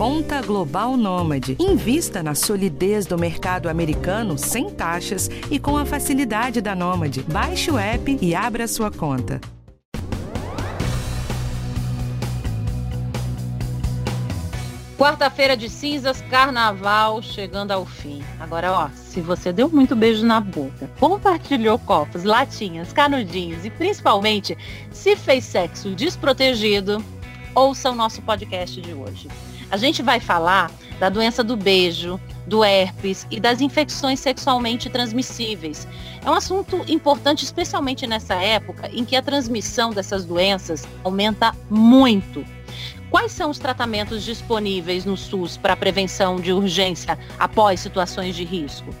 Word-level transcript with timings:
Conta 0.00 0.40
Global 0.40 0.96
Nômade. 0.96 1.58
Invista 1.60 2.22
na 2.22 2.34
solidez 2.34 3.04
do 3.04 3.18
mercado 3.18 3.68
americano 3.68 4.38
sem 4.38 4.70
taxas 4.70 5.28
e 5.50 5.58
com 5.58 5.76
a 5.76 5.84
facilidade 5.84 6.62
da 6.62 6.74
Nômade. 6.74 7.22
Baixe 7.24 7.70
o 7.70 7.78
app 7.78 8.18
e 8.18 8.34
abra 8.34 8.66
sua 8.66 8.90
conta. 8.90 9.38
Quarta-feira 14.96 15.54
de 15.54 15.68
cinzas, 15.68 16.22
carnaval 16.30 17.20
chegando 17.20 17.72
ao 17.72 17.84
fim. 17.84 18.22
Agora, 18.40 18.72
ó, 18.72 18.88
se 18.94 19.20
você 19.20 19.52
deu 19.52 19.68
muito 19.68 19.94
beijo 19.94 20.24
na 20.24 20.40
boca, 20.40 20.88
compartilhou 20.98 21.78
copos, 21.78 22.24
latinhas, 22.24 22.90
canudinhos 22.90 23.66
e 23.66 23.70
principalmente 23.70 24.56
se 24.90 25.14
fez 25.14 25.44
sexo 25.44 25.90
desprotegido, 25.90 27.04
ouça 27.54 27.90
o 27.90 27.94
nosso 27.94 28.22
podcast 28.22 28.80
de 28.80 28.94
hoje. 28.94 29.28
A 29.70 29.76
gente 29.76 30.02
vai 30.02 30.18
falar 30.18 30.70
da 30.98 31.08
doença 31.08 31.44
do 31.44 31.56
beijo, 31.56 32.20
do 32.46 32.64
herpes 32.64 33.26
e 33.30 33.38
das 33.38 33.60
infecções 33.60 34.18
sexualmente 34.18 34.90
transmissíveis. 34.90 35.86
É 36.24 36.28
um 36.28 36.34
assunto 36.34 36.84
importante, 36.88 37.44
especialmente 37.44 38.06
nessa 38.06 38.34
época 38.34 38.90
em 38.92 39.04
que 39.04 39.14
a 39.14 39.22
transmissão 39.22 39.90
dessas 39.90 40.24
doenças 40.24 40.86
aumenta 41.04 41.54
muito. 41.70 42.44
Quais 43.10 43.32
são 43.32 43.50
os 43.50 43.58
tratamentos 43.58 44.24
disponíveis 44.24 45.04
no 45.04 45.16
SUS 45.16 45.56
para 45.56 45.76
prevenção 45.76 46.36
de 46.36 46.52
urgência 46.52 47.18
após 47.38 47.80
situações 47.80 48.34
de 48.34 48.44
risco? 48.44 48.94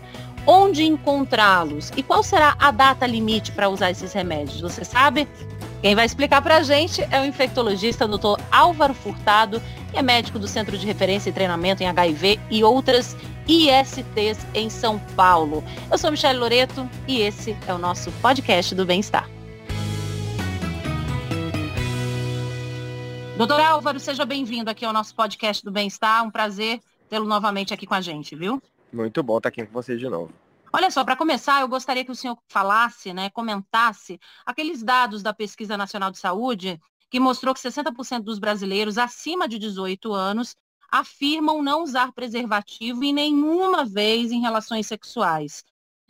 Onde 0.46 0.84
encontrá-los? 0.84 1.92
E 1.96 2.02
qual 2.02 2.22
será 2.22 2.56
a 2.58 2.70
data 2.70 3.06
limite 3.06 3.52
para 3.52 3.68
usar 3.68 3.90
esses 3.90 4.12
remédios? 4.12 4.60
Você 4.60 4.84
sabe? 4.84 5.28
Quem 5.82 5.94
vai 5.94 6.04
explicar 6.04 6.42
para 6.42 6.56
a 6.56 6.62
gente 6.62 7.06
é 7.10 7.20
o 7.20 7.24
infectologista 7.24 8.06
Dr. 8.06 8.38
Álvaro 8.50 8.92
Furtado, 8.92 9.62
que 9.90 9.98
é 9.98 10.02
médico 10.02 10.38
do 10.38 10.46
Centro 10.46 10.78
de 10.78 10.86
Referência 10.86 11.30
e 11.30 11.32
Treinamento 11.32 11.82
em 11.82 11.86
HIV 11.86 12.38
e 12.50 12.62
outras 12.62 13.16
ISTs 13.46 14.46
em 14.54 14.70
São 14.70 14.98
Paulo. 15.16 15.64
Eu 15.90 15.98
sou 15.98 16.10
Michelle 16.10 16.38
Loreto 16.38 16.88
e 17.08 17.20
esse 17.20 17.56
é 17.66 17.74
o 17.74 17.78
nosso 17.78 18.12
podcast 18.22 18.74
do 18.74 18.86
Bem-Estar. 18.86 19.28
Doutor 23.36 23.60
Álvaro, 23.60 23.98
seja 23.98 24.24
bem-vindo 24.24 24.70
aqui 24.70 24.84
ao 24.84 24.92
nosso 24.92 25.14
podcast 25.14 25.64
do 25.64 25.72
Bem-Estar. 25.72 26.22
Um 26.24 26.30
prazer 26.30 26.80
tê-lo 27.08 27.26
novamente 27.26 27.74
aqui 27.74 27.86
com 27.86 27.94
a 27.94 28.00
gente, 28.00 28.36
viu? 28.36 28.62
Muito 28.92 29.22
bom 29.22 29.38
estar 29.38 29.48
aqui 29.48 29.64
com 29.64 29.72
vocês 29.72 29.98
de 29.98 30.08
novo. 30.08 30.32
Olha 30.72 30.90
só, 30.90 31.02
para 31.02 31.16
começar, 31.16 31.62
eu 31.62 31.68
gostaria 31.68 32.04
que 32.04 32.12
o 32.12 32.14
senhor 32.14 32.38
falasse, 32.48 33.12
né, 33.12 33.28
comentasse 33.30 34.20
aqueles 34.46 34.84
dados 34.84 35.20
da 35.20 35.32
Pesquisa 35.32 35.76
Nacional 35.76 36.12
de 36.12 36.18
Saúde 36.18 36.80
que 37.10 37.20
mostrou 37.20 37.52
que 37.52 37.60
60% 37.60 38.22
dos 38.22 38.38
brasileiros 38.38 38.96
acima 38.96 39.48
de 39.48 39.58
18 39.58 40.12
anos 40.12 40.54
afirmam 40.90 41.62
não 41.62 41.82
usar 41.82 42.12
preservativo 42.12 43.04
em 43.04 43.12
nenhuma 43.12 43.84
vez 43.84 44.30
em 44.32 44.40
relações 44.40 44.86
sexuais. 44.86 45.64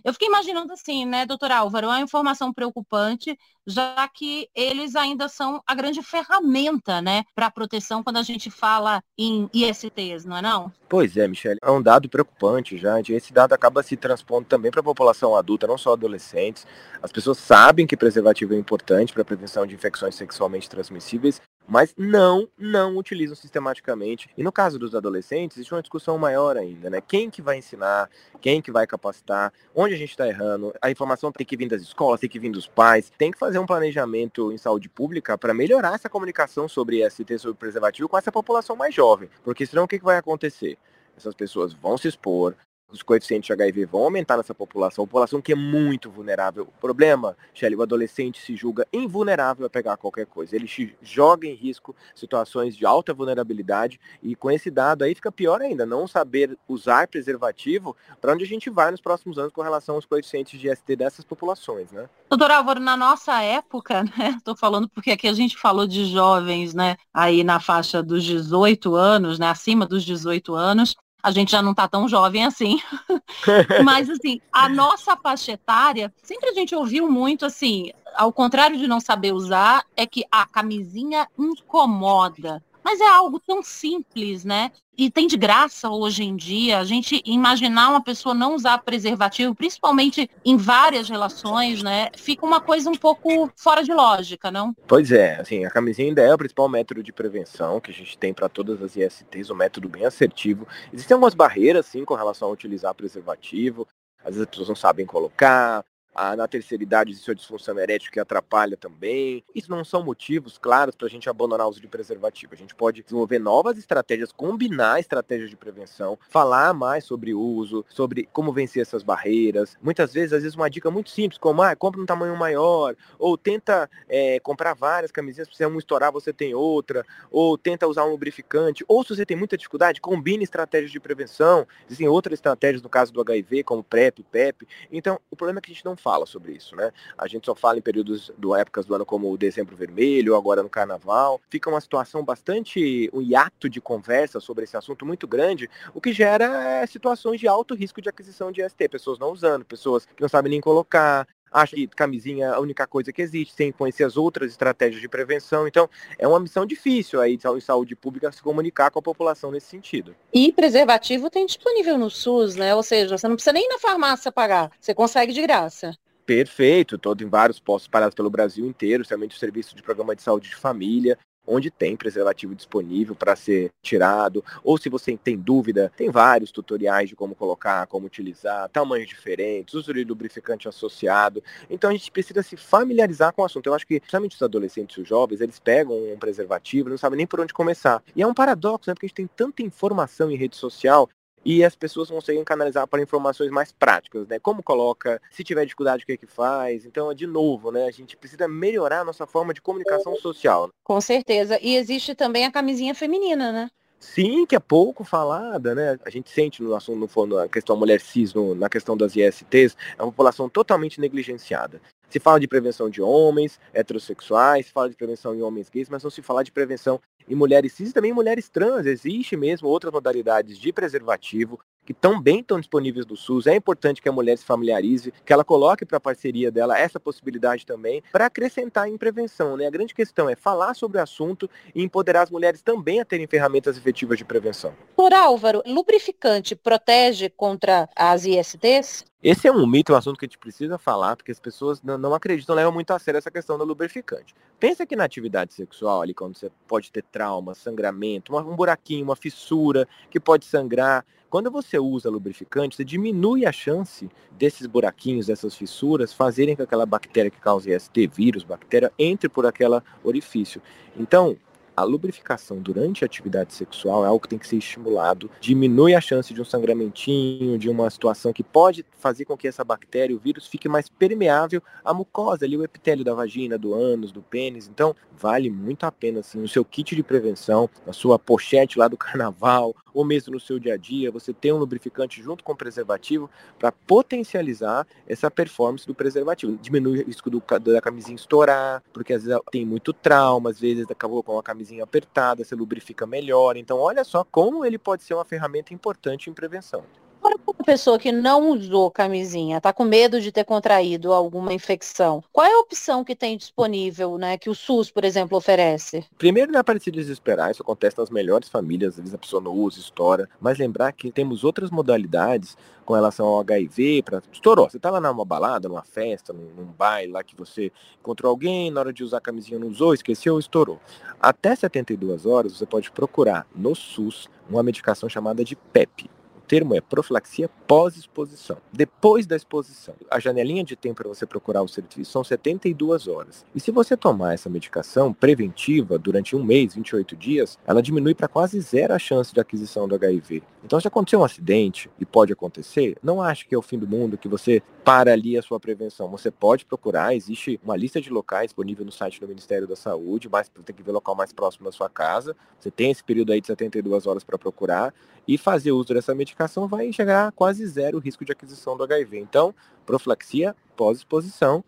Eu 0.05 0.13
fiquei 0.13 0.29
imaginando 0.29 0.73
assim, 0.73 1.05
né, 1.05 1.27
doutor 1.27 1.51
Álvaro, 1.51 1.87
é 1.87 1.91
uma 1.91 2.01
informação 2.01 2.53
preocupante, 2.53 3.37
já 3.67 4.09
que 4.09 4.49
eles 4.55 4.97
ainda 4.97 5.29
são 5.29 5.63
a 5.67 5.75
grande 5.75 6.03
ferramenta, 6.03 7.01
né, 7.01 7.25
para 7.35 7.51
proteção 7.51 8.03
quando 8.03 8.17
a 8.17 8.23
gente 8.23 8.51
fala 8.51 9.03
em 9.19 9.49
ISTs, 9.53 10.25
não 10.25 10.37
é 10.37 10.43
não? 10.43 10.73
Pois 10.89 11.17
é, 11.17 11.29
Michele, 11.29 11.59
é 11.63 11.71
um 11.71 11.81
dado 11.81 12.09
preocupante 12.09 12.77
já. 12.77 13.01
Esse 13.01 13.33
dado 13.33 13.53
acaba 13.53 13.83
se 13.83 13.97
transpondo 13.97 14.47
também 14.47 14.71
para 14.71 14.81
a 14.81 14.85
população 14.85 15.37
adulta, 15.37 15.67
não 15.67 15.79
só 15.79 15.93
adolescentes. 15.93 16.67
As 17.03 17.13
pessoas 17.13 17.39
sabem 17.39 17.87
que 17.87 17.97
preservativo 17.97 18.55
é 18.55 18.59
importante 18.59 19.13
para 19.13 19.23
a 19.23 19.25
prevenção 19.25 19.67
de 19.67 19.75
infecções 19.75 20.15
sexualmente 20.15 20.69
transmissíveis, 20.69 21.41
mas 21.71 21.95
não, 21.97 22.49
não 22.59 22.97
utilizam 22.97 23.37
sistematicamente. 23.37 24.29
E 24.37 24.43
no 24.43 24.51
caso 24.51 24.77
dos 24.77 24.93
adolescentes, 24.93 25.57
existe 25.57 25.73
uma 25.73 25.81
discussão 25.81 26.19
maior 26.19 26.57
ainda, 26.57 26.91
né? 26.91 27.01
Quem 27.01 27.31
que 27.31 27.41
vai 27.41 27.59
ensinar, 27.59 28.11
quem 28.41 28.61
que 28.61 28.73
vai 28.73 28.89
capacitar, 28.89 29.53
onde 29.73 29.95
a 29.95 29.97
gente 29.97 30.11
está 30.11 30.27
errando, 30.27 30.75
a 30.83 30.91
informação 30.91 31.31
tem 31.31 31.47
que 31.47 31.57
vir 31.57 31.69
das 31.69 31.81
escolas, 31.81 32.19
tem 32.19 32.29
que 32.29 32.41
vir 32.41 32.51
dos 32.51 32.67
pais, 32.67 33.13
tem 33.17 33.31
que 33.31 33.39
fazer 33.39 33.61
um 33.61 33.67
planejamento 33.67 34.51
em 34.51 34.59
saúde 34.59 34.89
pública 34.89 35.39
para 35.39 35.55
melhorar 35.55 35.95
essa 35.95 36.09
comunicação 36.09 36.69
sobre 36.69 37.07
IST, 37.07 37.39
sobre 37.39 37.57
preservativo 37.57 38.09
com 38.09 38.19
essa 38.19 38.33
população 38.33 38.75
mais 38.75 38.93
jovem, 38.93 39.31
porque 39.45 39.65
senão 39.65 39.85
o 39.85 39.89
que, 39.89 40.01
que 40.01 40.05
vai 40.05 40.17
acontecer? 40.17 40.77
Essas 41.17 41.35
pessoas 41.35 41.73
vão 41.73 41.97
se 41.97 42.09
expor, 42.09 42.57
os 42.91 43.03
coeficientes 43.03 43.47
de 43.47 43.53
HIV 43.53 43.87
vão 43.87 44.05
aumentar 44.05 44.37
nessa 44.37 44.55
população, 44.55 45.07
população 45.07 45.41
que 45.41 45.53
é 45.53 45.57
muito 45.57 46.11
vulnerável. 46.11 46.65
O 46.65 46.81
problema, 46.81 47.37
Shelly, 47.55 47.77
o 47.77 47.83
adolescente 47.83 48.41
se 48.41 48.57
julga 48.57 48.87
invulnerável 48.93 49.67
a 49.67 49.71
pegar 49.71 49.97
qualquer 49.97 50.27
coisa. 50.27 50.57
Ele 50.57 50.69
joga 51.03 51.47
em 51.47 51.55
risco 51.55 51.95
situações 52.15 52.77
de 52.77 52.85
alta 52.85 53.15
vulnerabilidade 53.15 54.01
e 54.23 54.35
com 54.35 54.51
esse 54.51 54.71
dado 54.71 55.03
aí 55.03 55.15
fica 55.15 55.31
pior 55.31 55.61
ainda, 55.61 55.87
não 55.87 56.07
saber 56.07 56.57
usar 56.69 57.07
preservativo 57.09 57.97
para 58.21 58.33
onde 58.33 58.45
a 58.45 58.47
gente 58.47 58.71
vai 58.71 58.91
nos 58.91 59.01
próximos 59.01 59.39
anos 59.39 59.53
com 59.53 59.63
relação 59.63 59.95
aos 59.95 60.07
coeficientes 60.07 60.59
de 60.59 60.75
ST 60.75 60.97
dessas 60.97 61.25
populações, 61.25 61.91
né? 61.93 62.09
Doutor 62.29 62.51
Álvaro, 62.51 62.81
na 62.81 62.97
nossa 62.97 63.43
época, 63.43 64.05
né, 64.17 64.35
estou 64.37 64.57
falando 64.57 64.89
porque 64.89 65.11
aqui 65.11 65.27
a 65.27 65.33
gente 65.33 65.57
falou 65.57 65.87
de 65.87 66.07
jovens, 66.07 66.75
né, 66.75 66.97
aí 67.13 67.43
na 67.43 67.59
faixa 67.61 68.03
dos 68.03 68.25
18 68.25 68.95
anos, 68.95 69.39
né, 69.39 69.49
acima 69.49 69.87
dos 69.87 70.05
18 70.05 70.55
anos, 70.55 70.95
a 71.23 71.31
gente 71.31 71.53
já 71.53 71.63
não 71.63 71.73
está 71.73 71.87
tão 71.89 72.09
jovem 72.09 72.45
assim. 72.45 72.81
Mas, 73.85 74.09
assim, 74.09 74.41
a 74.53 74.69
nossa 74.69 75.17
faixa 75.17 75.53
etária, 75.53 76.13
sempre 76.23 76.51
a 76.51 76.55
gente 76.55 76.75
ouviu 76.75 77.11
muito 77.11 77.45
assim, 77.45 77.91
ao 78.15 78.33
contrário 78.33 78.77
de 78.79 78.87
não 78.87 79.01
saber 79.01 79.33
usar, 79.33 79.85
é 79.97 80.07
que 80.07 80.25
a 80.31 80.47
camisinha 80.47 81.29
incomoda. 81.39 82.63
Mas 82.83 83.01
é 83.01 83.07
algo 83.09 83.39
tão 83.41 83.63
simples, 83.63 84.45
né? 84.45 84.71
E 84.97 85.11
tem 85.11 85.27
de 85.27 85.37
graça 85.37 85.89
hoje 85.89 86.23
em 86.23 86.37
dia 86.37 86.79
a 86.79 86.85
gente 86.85 87.23
imaginar 87.25 87.89
uma 87.89 88.03
pessoa 88.03 88.35
não 88.35 88.55
usar 88.55 88.79
preservativo, 88.79 89.55
principalmente 89.55 90.31
em 90.45 90.57
várias 90.57 91.09
relações, 91.09 91.83
né? 91.83 92.11
Fica 92.17 92.45
uma 92.45 92.61
coisa 92.61 92.91
um 92.91 92.95
pouco 92.95 93.51
fora 93.57 93.83
de 93.83 93.95
lógica, 93.95 94.51
não? 94.51 94.75
Pois 94.87 95.11
é, 95.11 95.37
assim, 95.41 95.65
a 95.65 95.71
camisinha 95.71 96.09
ainda 96.09 96.23
é 96.23 96.35
o 96.35 96.39
principal 96.39 96.69
método 96.69 97.03
de 97.03 97.13
prevenção 97.13 97.81
que 97.81 97.91
a 97.91 97.95
gente 97.95 98.19
tem 98.19 98.35
para 98.35 98.49
todas 98.49 98.83
as 98.83 98.95
ISTs, 98.95 99.49
um 99.51 99.55
método 99.55 99.89
bem 99.89 100.05
assertivo. 100.05 100.69
Existem 100.93 101.15
algumas 101.15 101.35
barreiras, 101.35 101.87
sim, 101.87 102.05
com 102.05 102.15
relação 102.15 102.49
a 102.49 102.53
utilizar 102.53 102.95
preservativo. 102.95 103.89
Às 104.19 104.35
vezes 104.35 104.43
as 104.43 104.51
pessoas 104.51 104.69
não 104.69 104.77
sabem 104.77 105.07
colocar, 105.07 105.83
ah, 106.15 106.35
na 106.35 106.49
terceira 106.49 106.83
idade 106.83 107.11
existe 107.11 107.31
a 107.31 107.35
disfunção 107.35 107.79
erétil 107.79 108.11
que 108.11 108.19
atrapalha 108.19 108.77
também. 108.77 109.45
Isso 109.55 109.71
não 109.71 109.85
são 109.85 110.03
motivos 110.03 110.59
claros 110.59 110.95
para 110.95 111.07
a 111.07 111.11
gente 111.11 111.29
abandonar 111.31 111.67
o 111.67 111.71
uso 111.71 111.81
de 111.81 111.87
preservativo. 111.87 112.53
A 112.53 112.57
gente 112.57 112.75
pode 112.75 113.03
desenvolver 113.03 113.39
novas 113.39 113.79
estratégias, 113.79 114.33
combinar 114.33 114.99
estratégias 114.99 115.51
de 115.51 115.57
prevenção, 115.57 116.19
falar 116.29 116.75
mais 116.75 117.05
sobre 117.05 117.33
o 117.33 117.41
uso, 117.41 117.85
sobre 117.89 118.29
como 118.33 118.53
vencer 118.53 118.83
essas 118.83 119.03
barreiras. 119.03 119.77
Muitas 119.81 120.13
vezes, 120.13 120.33
às 120.33 120.43
vezes, 120.43 120.57
uma 120.57 120.69
dica 120.69 120.91
muito 120.91 121.11
simples, 121.11 121.39
como 121.39 121.63
ah, 121.63 121.75
compra 121.77 122.01
um 122.01 122.07
tamanho 122.07 122.37
maior, 122.37 122.97
ou 123.19 123.39
tenta 123.39 123.89
é, 124.09 124.41
comprar 124.41 124.75
várias 124.75 125.13
camisinhas, 125.13 125.49
se 125.53 125.65
uma 125.65 125.79
estourar, 125.79 126.13
você 126.13 126.33
tem 126.33 126.55
outra, 126.55 127.05
ou 127.31 127.57
tenta 127.57 127.87
usar 127.87 128.05
um 128.05 128.11
lubrificante, 128.11 128.85
ou 128.89 129.05
se 129.05 129.15
você 129.15 129.25
tem 129.25 129.37
muita 129.37 129.57
dificuldade, 129.57 130.01
combine 130.01 130.43
estratégias 130.45 130.91
de 130.91 130.99
prevenção. 131.01 131.67
Existem 131.87 132.09
outras 132.09 132.35
estratégias 132.35 132.83
no 132.83 132.89
caso 132.89 133.13
do 133.13 133.21
HIV, 133.21 133.63
como 133.65 133.85
PrEP, 133.85 134.23
PEP. 134.25 134.67
Então, 134.91 135.21
o 135.31 135.37
problema 135.37 135.59
é 135.59 135.63
que 135.63 135.71
a 135.71 135.75
gente 135.75 135.85
não 135.85 135.97
fala 136.01 136.27
sobre 136.27 136.53
isso, 136.53 136.75
né? 136.75 136.91
A 137.17 137.29
gente 137.29 137.47
só 137.47 137.55
fala 137.55 137.79
em 137.79 137.83
períodos 137.83 138.33
do 138.37 138.55
épocas 138.55 138.87
do 138.87 138.95
ano 138.95 139.07
como 139.07 139.31
o 139.31 139.37
dezembro 139.39 139.77
vermelho, 139.77 140.35
agora 140.35 140.63
no 140.63 140.69
carnaval. 140.69 141.41
Fica 141.49 141.71
uma 141.71 141.81
situação 141.81 142.25
bastante 142.25 143.11
um 143.13 143.21
hiato 143.21 143.69
de 143.69 143.81
conversa 143.81 144.41
sobre 144.41 144.65
esse 144.65 144.77
assunto 144.77 145.05
muito 145.05 145.27
grande, 145.29 145.69
o 145.95 146.01
que 146.01 146.13
gera 146.13 146.45
é, 146.45 146.87
situações 146.87 147.39
de 147.39 147.47
alto 147.47 147.75
risco 147.75 148.01
de 148.01 148.09
aquisição 148.09 148.51
de 148.51 148.67
ST, 148.69 148.89
pessoas 148.89 149.19
não 149.19 149.31
usando, 149.31 149.65
pessoas 149.65 150.07
que 150.07 150.21
não 150.21 150.29
sabem 150.29 150.51
nem 150.51 150.61
colocar, 150.61 151.27
acha 151.51 151.75
que 151.75 151.87
camisinha 151.89 152.47
é 152.47 152.49
a 152.49 152.61
única 152.61 152.87
coisa 152.87 153.13
que 153.13 153.23
existe, 153.23 153.55
sem 153.55 153.73
conhecer 153.73 154.05
as 154.05 154.17
outras 154.17 154.51
estratégias 154.51 155.01
de 155.01 155.09
prevenção. 155.09 155.67
Então, 155.67 155.89
é 156.19 156.27
uma 156.27 156.41
missão 156.41 156.65
difícil 156.65 157.21
aí 157.21 157.37
em 157.37 157.61
saúde 157.61 157.97
pública 157.97 158.31
se 158.31 158.43
comunicar 158.43 158.91
com 158.91 158.99
a 158.99 159.03
população 159.03 159.51
nesse 159.51 159.67
sentido. 159.67 160.15
E 160.33 160.53
preservativo 160.53 161.31
tem 161.31 161.47
disponível 161.47 161.99
no 161.99 162.11
SUS, 162.11 162.57
né? 162.57 162.75
Ou 162.75 162.83
seja, 162.83 163.17
você 163.17 163.27
não 163.27 163.35
precisa 163.35 163.53
nem 163.53 163.67
ir 163.67 163.69
na 163.69 163.79
farmácia 163.79 164.31
pagar, 164.31 164.71
você 164.81 164.95
consegue 164.95 165.33
de 165.33 165.43
graça. 165.43 165.97
Perfeito, 166.25 166.97
todo 166.97 167.25
em 167.25 167.29
vários 167.29 167.59
postos 167.59 167.89
parados 167.89 168.15
pelo 168.15 168.31
Brasil 168.31 168.65
inteiro, 168.65 169.05
também 169.05 169.29
o 169.29 169.33
serviço 169.33 169.75
de 169.75 169.83
programa 169.83 170.15
de 170.15 170.23
saúde 170.23 170.49
de 170.49 170.57
família 170.57 171.19
onde 171.51 171.71
tem 171.71 171.97
preservativo 171.97 172.55
disponível 172.55 173.15
para 173.15 173.35
ser 173.35 173.71
tirado, 173.83 174.45
ou 174.63 174.79
se 174.79 174.89
você 174.89 175.17
tem 175.17 175.37
dúvida, 175.37 175.93
tem 175.97 176.11
vários 176.11 176.53
tutoriais 176.53 177.09
de 177.09 177.17
como 177.17 177.35
colocar, 177.35 177.87
como 177.87 178.07
utilizar, 178.07 178.69
tamanhos 178.69 179.09
diferentes, 179.09 179.75
uso 179.75 179.93
de 179.93 180.05
lubrificante 180.05 180.69
associado. 180.69 181.43
Então 181.69 181.91
a 181.91 181.93
gente 181.93 182.11
precisa 182.11 182.43
se 182.43 182.57
familiarizar 182.57 183.33
com 183.33 183.43
o 183.43 183.45
assunto. 183.45 183.67
Eu 183.67 183.75
acho 183.75 183.87
que, 183.87 183.99
principalmente 183.99 184.37
os 184.37 184.43
adolescentes 184.43 184.97
e 184.97 185.01
os 185.01 185.09
jovens, 185.09 185.41
eles 185.41 185.59
pegam 185.59 185.97
um 185.97 186.19
preservativo 186.19 186.91
não 186.91 186.99
sabem 186.99 187.17
nem 187.17 187.27
por 187.27 187.41
onde 187.41 187.53
começar. 187.53 188.03
E 188.15 188.23
é 188.23 188.27
um 188.27 188.35
paradoxo, 188.35 188.89
né? 188.89 188.95
Porque 188.95 189.07
a 189.07 189.09
gente 189.09 189.17
tem 189.17 189.27
tanta 189.27 189.63
informação 189.63 190.31
em 190.31 190.37
rede 190.37 190.57
social 190.57 191.09
e 191.45 191.65
as 191.65 191.75
pessoas 191.75 192.11
conseguem 192.11 192.45
canalizar 192.45 192.87
para 192.87 193.03
informações 193.03 193.51
mais 193.51 193.73
práticas, 193.73 194.27
né? 194.29 194.39
Como 194.39 194.63
coloca, 194.63 195.21
se 195.31 195.43
tiver 195.43 195.65
dificuldade, 195.65 196.03
o 196.03 196.07
que 196.07 196.13
é 196.13 196.17
que 196.17 196.27
faz. 196.27 196.85
Então, 196.85 197.13
de 197.15 197.27
novo, 197.27 197.71
né? 197.71 197.87
A 197.87 197.91
gente 197.91 198.17
precisa 198.17 198.47
melhorar 198.47 199.01
a 199.01 199.05
nossa 199.05 199.27
forma 199.27 199.55
de 199.55 199.61
comunicação 199.61 200.15
social. 200.17 200.71
Com 200.85 201.01
certeza. 201.01 201.59
E 201.63 201.77
existe 201.77 202.15
também 202.15 202.45
a 202.45 202.53
camisinha 202.53 202.95
feminina, 202.95 203.53
né? 203.53 203.71
Sim, 203.99 204.47
que 204.47 204.57
é 204.57 204.59
pouco 204.59 205.05
falada, 205.05 205.75
né? 205.75 205.99
A 206.05 206.09
gente 206.09 206.31
sente 206.31 206.63
no 206.63 206.75
assunto, 206.75 206.99
no 206.99 207.07
fundo, 207.07 207.37
na 207.37 207.49
questão 207.49 207.77
mulher 207.77 208.01
cis, 208.01 208.33
no, 208.33 208.55
na 208.55 208.69
questão 208.69 208.97
das 208.97 209.15
ISTs, 209.15 209.77
é 209.99 210.03
uma 210.03 210.11
população 210.11 210.49
totalmente 210.49 210.99
negligenciada. 210.99 211.83
Se 212.09 212.19
fala 212.19 212.41
de 212.41 212.49
prevenção 212.49 212.89
de 212.89 213.03
homens 213.03 213.61
heterossexuais, 213.75 214.67
se 214.67 214.73
fala 214.73 214.89
de 214.89 214.97
prevenção 214.97 215.35
em 215.35 215.43
homens 215.43 215.69
gays, 215.69 215.89
mas 215.91 216.03
não 216.03 216.11
se 216.11 216.23
fala 216.23 216.43
de 216.43 216.51
prevenção 216.51 216.99
em 217.29 217.35
mulheres 217.35 217.73
cis 217.73 217.91
e 217.91 217.93
também 217.93 218.13
mulheres 218.13 218.49
trans. 218.49 218.87
Existe 218.87 219.37
mesmo 219.37 219.69
outras 219.69 219.93
modalidades 219.93 220.59
de 220.59 220.73
preservativo 220.73 221.61
que 221.91 221.95
também 221.95 222.39
estão 222.39 222.61
disponíveis 222.61 223.05
do 223.05 223.17
SUS. 223.17 223.49
É 223.49 223.57
importante 223.57 224.01
que 224.01 224.09
a 224.09 224.13
mulher 224.13 224.39
se 224.39 224.45
familiarize, 224.45 225.13
que 225.25 225.33
ela 225.33 225.43
coloque 225.43 225.85
para 225.85 225.97
a 225.97 226.01
parceria 226.01 226.49
dela 226.49 226.79
essa 226.79 227.01
possibilidade 227.01 227.67
também, 227.67 228.01
para 228.13 228.27
acrescentar 228.27 228.89
em 228.89 228.97
prevenção. 228.97 229.57
Né? 229.57 229.67
A 229.67 229.71
grande 229.71 229.93
questão 229.93 230.31
é 230.31 230.37
falar 230.37 230.75
sobre 230.75 230.99
o 230.99 231.03
assunto 231.03 231.51
e 231.75 231.83
empoderar 231.83 232.23
as 232.23 232.31
mulheres 232.31 232.63
também 232.63 233.01
a 233.01 233.05
terem 233.05 233.27
ferramentas 233.27 233.77
efetivas 233.77 234.19
de 234.19 234.25
prevenção. 234.25 234.73
Por 234.95 235.13
Álvaro, 235.13 235.65
lubrificante 235.67 236.55
protege 236.55 237.29
contra 237.29 237.89
as 237.97 238.25
ISTs? 238.25 239.05
Esse 239.21 239.49
é 239.49 239.53
um 239.53 239.67
mito, 239.67 239.93
é 239.93 239.97
um 239.97 239.99
assunto 239.99 240.19
que 240.19 240.25
a 240.25 240.29
gente 240.29 240.39
precisa 240.39 240.79
falar, 240.79 241.17
porque 241.17 241.33
as 241.33 241.41
pessoas 241.41 241.83
não, 241.83 242.15
acreditam, 242.15 242.55
levam 242.55 242.73
muito 242.73 242.93
a 242.93 242.99
sério 243.01 243.19
essa 243.19 243.31
questão 243.31 243.59
do 243.59 243.65
lubrificante. 243.65 244.35
Pensa 244.59 244.87
que 244.87 244.97
na 244.97 245.05
atividade 245.05 245.53
sexual, 245.53 246.01
ali, 246.01 246.15
quando 246.15 246.39
você 246.39 246.51
pode 246.67 246.91
ter 246.91 247.03
trauma, 247.03 247.53
sangramento, 247.55 248.35
um 248.35 248.57
buraquinho, 248.57 249.05
uma 249.05 249.17
fissura 249.17 249.89
que 250.09 250.21
pode 250.21 250.47
sangrar. 250.47 251.05
Quando 251.31 251.49
você 251.49 251.79
usa 251.79 252.11
lubrificante, 252.11 252.75
você 252.75 252.85
diminui 252.85 253.47
a 253.47 253.53
chance 253.53 254.11
desses 254.33 254.67
buraquinhos, 254.67 255.29
dessas 255.29 255.55
fissuras, 255.55 256.13
fazerem 256.13 256.57
com 256.57 256.59
que 256.59 256.63
aquela 256.65 256.85
bactéria 256.85 257.31
que 257.31 257.41
causa 257.41 257.73
IST, 257.73 258.09
vírus, 258.09 258.43
bactéria, 258.43 258.93
entre 258.99 259.29
por 259.29 259.47
aquele 259.47 259.81
orifício. 260.03 260.61
Então, 260.97 261.37
a 261.77 261.85
lubrificação 261.85 262.59
durante 262.59 263.05
a 263.05 263.07
atividade 263.07 263.55
sexual 263.55 264.05
é 264.05 264.09
algo 264.09 264.21
que 264.21 264.29
tem 264.29 264.39
que 264.39 264.47
ser 264.47 264.57
estimulado, 264.57 265.31
diminui 265.41 265.95
a 265.95 266.01
chance 266.01 266.35
de 266.35 266.41
um 266.41 266.45
sangramentinho, 266.45 267.59
de 267.59 267.71
uma 267.71 267.89
situação 267.89 268.33
que 268.33 268.43
pode 268.43 268.85
fazer 268.99 269.25
com 269.25 269.37
que 269.37 269.49
essa 269.49 269.65
bactéria, 269.65 270.15
o 270.15 270.19
vírus, 270.19 270.47
fique 270.47 270.69
mais 270.69 270.89
permeável 270.89 271.63
à 271.85 271.95
mucosa, 271.95 272.45
ali 272.45 272.57
o 272.57 272.65
epitélio 272.65 273.05
da 273.05 273.15
vagina, 273.15 273.57
do 273.57 273.73
ânus, 273.73 274.13
do 274.13 274.21
pênis. 274.21 274.69
Então, 274.69 274.95
vale 275.17 275.49
muito 275.49 275.85
a 275.85 275.93
pena, 275.93 276.21
assim, 276.21 276.39
no 276.39 276.49
seu 276.49 276.65
kit 276.65 276.95
de 276.95 277.03
prevenção, 277.03 277.71
na 277.87 277.93
sua 277.93 278.19
pochete 278.19 278.79
lá 278.79 278.87
do 278.87 278.97
carnaval, 278.99 279.75
ou 279.93 280.05
mesmo 280.05 280.33
no 280.33 280.41
seu 280.41 280.59
dia 280.59 280.75
a 280.75 280.77
dia, 280.77 281.11
você 281.11 281.33
ter 281.33 281.53
um 281.53 281.59
lubrificante 281.59 282.23
junto 282.23 282.43
com 282.45 282.53
o 282.53 282.57
preservativo 282.57 283.31
para 283.59 283.73
potencializar 283.73 284.87
essa 285.07 285.31
performance 285.31 285.87
do 285.87 285.95
preservativo. 285.95 286.59
Diminui 286.61 287.01
o 287.01 287.07
risco 287.07 287.31
do, 287.31 287.43
da 287.61 287.81
camisinha 287.81 288.17
estourar, 288.17 288.83
porque 288.93 289.13
às 289.13 289.25
vezes 289.25 289.41
tem 289.51 289.65
muito 289.65 289.93
trauma, 289.93 290.51
às 290.51 290.61
vezes 290.61 290.91
acabou 290.91 291.23
com 291.23 291.39
a 291.39 291.43
camisinha 291.43 291.85
apertada, 291.85 292.45
você 292.45 292.55
lubrifica 292.55 293.07
melhor. 293.07 293.57
Então, 293.57 293.79
olha 293.79 294.05
só 294.05 294.25
como 294.25 294.65
ele 294.65 294.79
pode 294.79 295.03
ser 295.03 295.15
uma 295.15 295.25
ferramenta 295.25 295.75
importante 295.75 296.31
em 296.31 296.33
prevenção. 296.33 296.85
Para 297.21 297.37
uma 297.47 297.65
pessoa 297.65 297.99
que 297.99 298.11
não 298.11 298.51
usou 298.51 298.91
camisinha, 298.91 299.59
está 299.59 299.73
com 299.73 299.85
medo 299.85 300.21
de 300.21 300.33
ter 300.33 300.45
contraído 300.45 301.13
alguma 301.13 301.53
infecção, 301.53 302.25
qual 302.33 302.47
é 302.47 302.53
a 302.53 302.61
opção 302.61 303.05
que 303.05 303.15
tem 303.15 303.37
disponível, 303.37 304.17
né, 304.17 304.39
que 304.39 304.49
o 304.49 304.55
SUS, 304.55 304.91
por 304.91 305.05
exemplo, 305.05 305.37
oferece? 305.37 306.05
Primeiro, 306.17 306.51
não 306.51 306.61
é 306.61 306.63
para 306.63 306.81
se 306.81 306.91
desesperar, 306.91 307.51
isso 307.51 307.63
acontece 307.63 307.99
nas 307.99 308.09
melhores 308.09 308.49
famílias, 308.49 308.95
às 308.95 309.01
vezes 309.01 309.15
a 309.15 309.19
pessoa 309.19 309.43
não 309.43 309.53
usa, 309.53 309.79
estoura, 309.79 310.29
mas 310.41 310.59
lembrar 310.59 310.93
que 310.93 311.13
temos 311.13 311.45
outras 311.45 311.71
modalidades 311.71 312.57
com 312.87 312.95
relação 312.95 313.27
ao 313.27 313.41
HIV, 313.41 314.03
para 314.03 314.23
estourou, 314.33 314.69
você 314.69 314.79
está 314.79 314.91
lá 314.91 315.01
numa 315.01 315.25
balada, 315.25 315.69
numa 315.69 315.85
festa, 315.85 316.33
num, 316.33 316.51
num 316.57 316.73
baile 316.73 317.13
lá 317.13 317.23
que 317.23 317.37
você 317.37 317.71
encontrou 318.01 318.31
alguém, 318.31 318.71
na 318.71 318.81
hora 318.81 318.93
de 318.93 319.05
usar 319.05 319.19
a 319.19 319.21
camisinha 319.21 319.59
não 319.59 319.69
usou, 319.69 319.93
esqueceu, 319.93 320.39
estourou. 320.39 320.81
Até 321.21 321.55
72 321.55 322.25
horas 322.25 322.57
você 322.57 322.67
pode 322.67 322.91
procurar 322.91 323.47
no 323.55 323.75
SUS 323.75 324.29
uma 324.49 324.63
medicação 324.63 325.09
chamada 325.09 325.45
de 325.45 325.55
PEP, 325.55 326.11
termo 326.51 326.75
é 326.75 326.81
profilaxia 326.81 327.49
pós-exposição. 327.69 328.57
Depois 328.73 329.25
da 329.25 329.37
exposição, 329.37 329.95
a 330.11 330.19
janelinha 330.19 330.65
de 330.65 330.75
tempo 330.75 330.97
para 330.97 331.09
você 331.09 331.25
procurar 331.25 331.63
o 331.63 331.69
serviço 331.69 332.11
são 332.11 332.25
72 332.25 333.07
horas. 333.07 333.47
E 333.55 333.61
se 333.61 333.71
você 333.71 333.97
tomar 333.97 334.35
essa 334.35 334.51
medicação 334.51 335.13
preventiva 335.13 335.97
durante 335.97 336.35
um 336.35 336.43
mês, 336.43 336.75
28 336.75 337.15
dias, 337.15 337.57
ela 337.65 337.81
diminui 337.81 338.17
para 338.17 338.27
quase 338.27 338.61
zero 338.61 338.93
a 338.93 338.99
chance 338.99 339.33
de 339.33 339.39
aquisição 339.39 339.87
do 339.87 339.95
HIV. 339.95 340.43
Então, 340.65 340.81
se 340.81 340.89
acontecer 340.89 341.17
um 341.17 341.23
acidente, 341.23 341.89
e 342.01 342.05
pode 342.05 342.33
acontecer, 342.33 342.99
não 343.01 343.23
ache 343.23 343.47
que 343.47 343.55
é 343.55 343.59
o 343.59 343.63
fim 343.63 343.79
do 343.79 343.87
mundo, 343.87 344.19
que 344.19 344.27
você 344.27 344.61
para 344.85 345.13
ali 345.13 345.39
a 345.39 345.43
sua 345.43 345.61
prevenção. 345.61 346.09
Você 346.11 346.33
pode 346.33 346.65
procurar, 346.65 347.15
existe 347.15 347.61
uma 347.63 347.77
lista 347.77 348.01
de 348.01 348.11
locais 348.11 348.47
disponível 348.47 348.85
no 348.85 348.91
site 348.91 349.21
do 349.21 349.29
Ministério 349.29 349.69
da 349.69 349.77
Saúde, 349.77 350.29
mas 350.29 350.49
tem 350.49 350.75
que 350.75 350.83
ver 350.83 350.91
o 350.91 350.95
local 350.95 351.15
mais 351.15 351.33
próximo 351.33 351.65
da 351.65 351.71
sua 351.71 351.89
casa. 351.89 352.35
Você 352.59 352.73
tem 352.73 352.91
esse 352.91 353.05
período 353.05 353.33
aí 353.33 353.41
de 353.41 353.47
72 353.47 354.07
horas 354.09 354.25
para 354.25 354.37
procurar 354.37 354.93
e 355.31 355.39
fazer 355.39 355.71
uso 355.71 355.95
dessa 355.95 356.13
medicação 356.13 356.67
vai 356.67 356.89
a 357.29 357.31
quase 357.31 357.65
zero 357.65 358.01
risco 358.01 358.25
de 358.25 358.33
aquisição 358.33 358.77
do 358.77 358.83
HIV. 358.83 359.17
Então, 359.17 359.55
profilaxia 359.87 360.57
pós-exposição, 360.77 361.63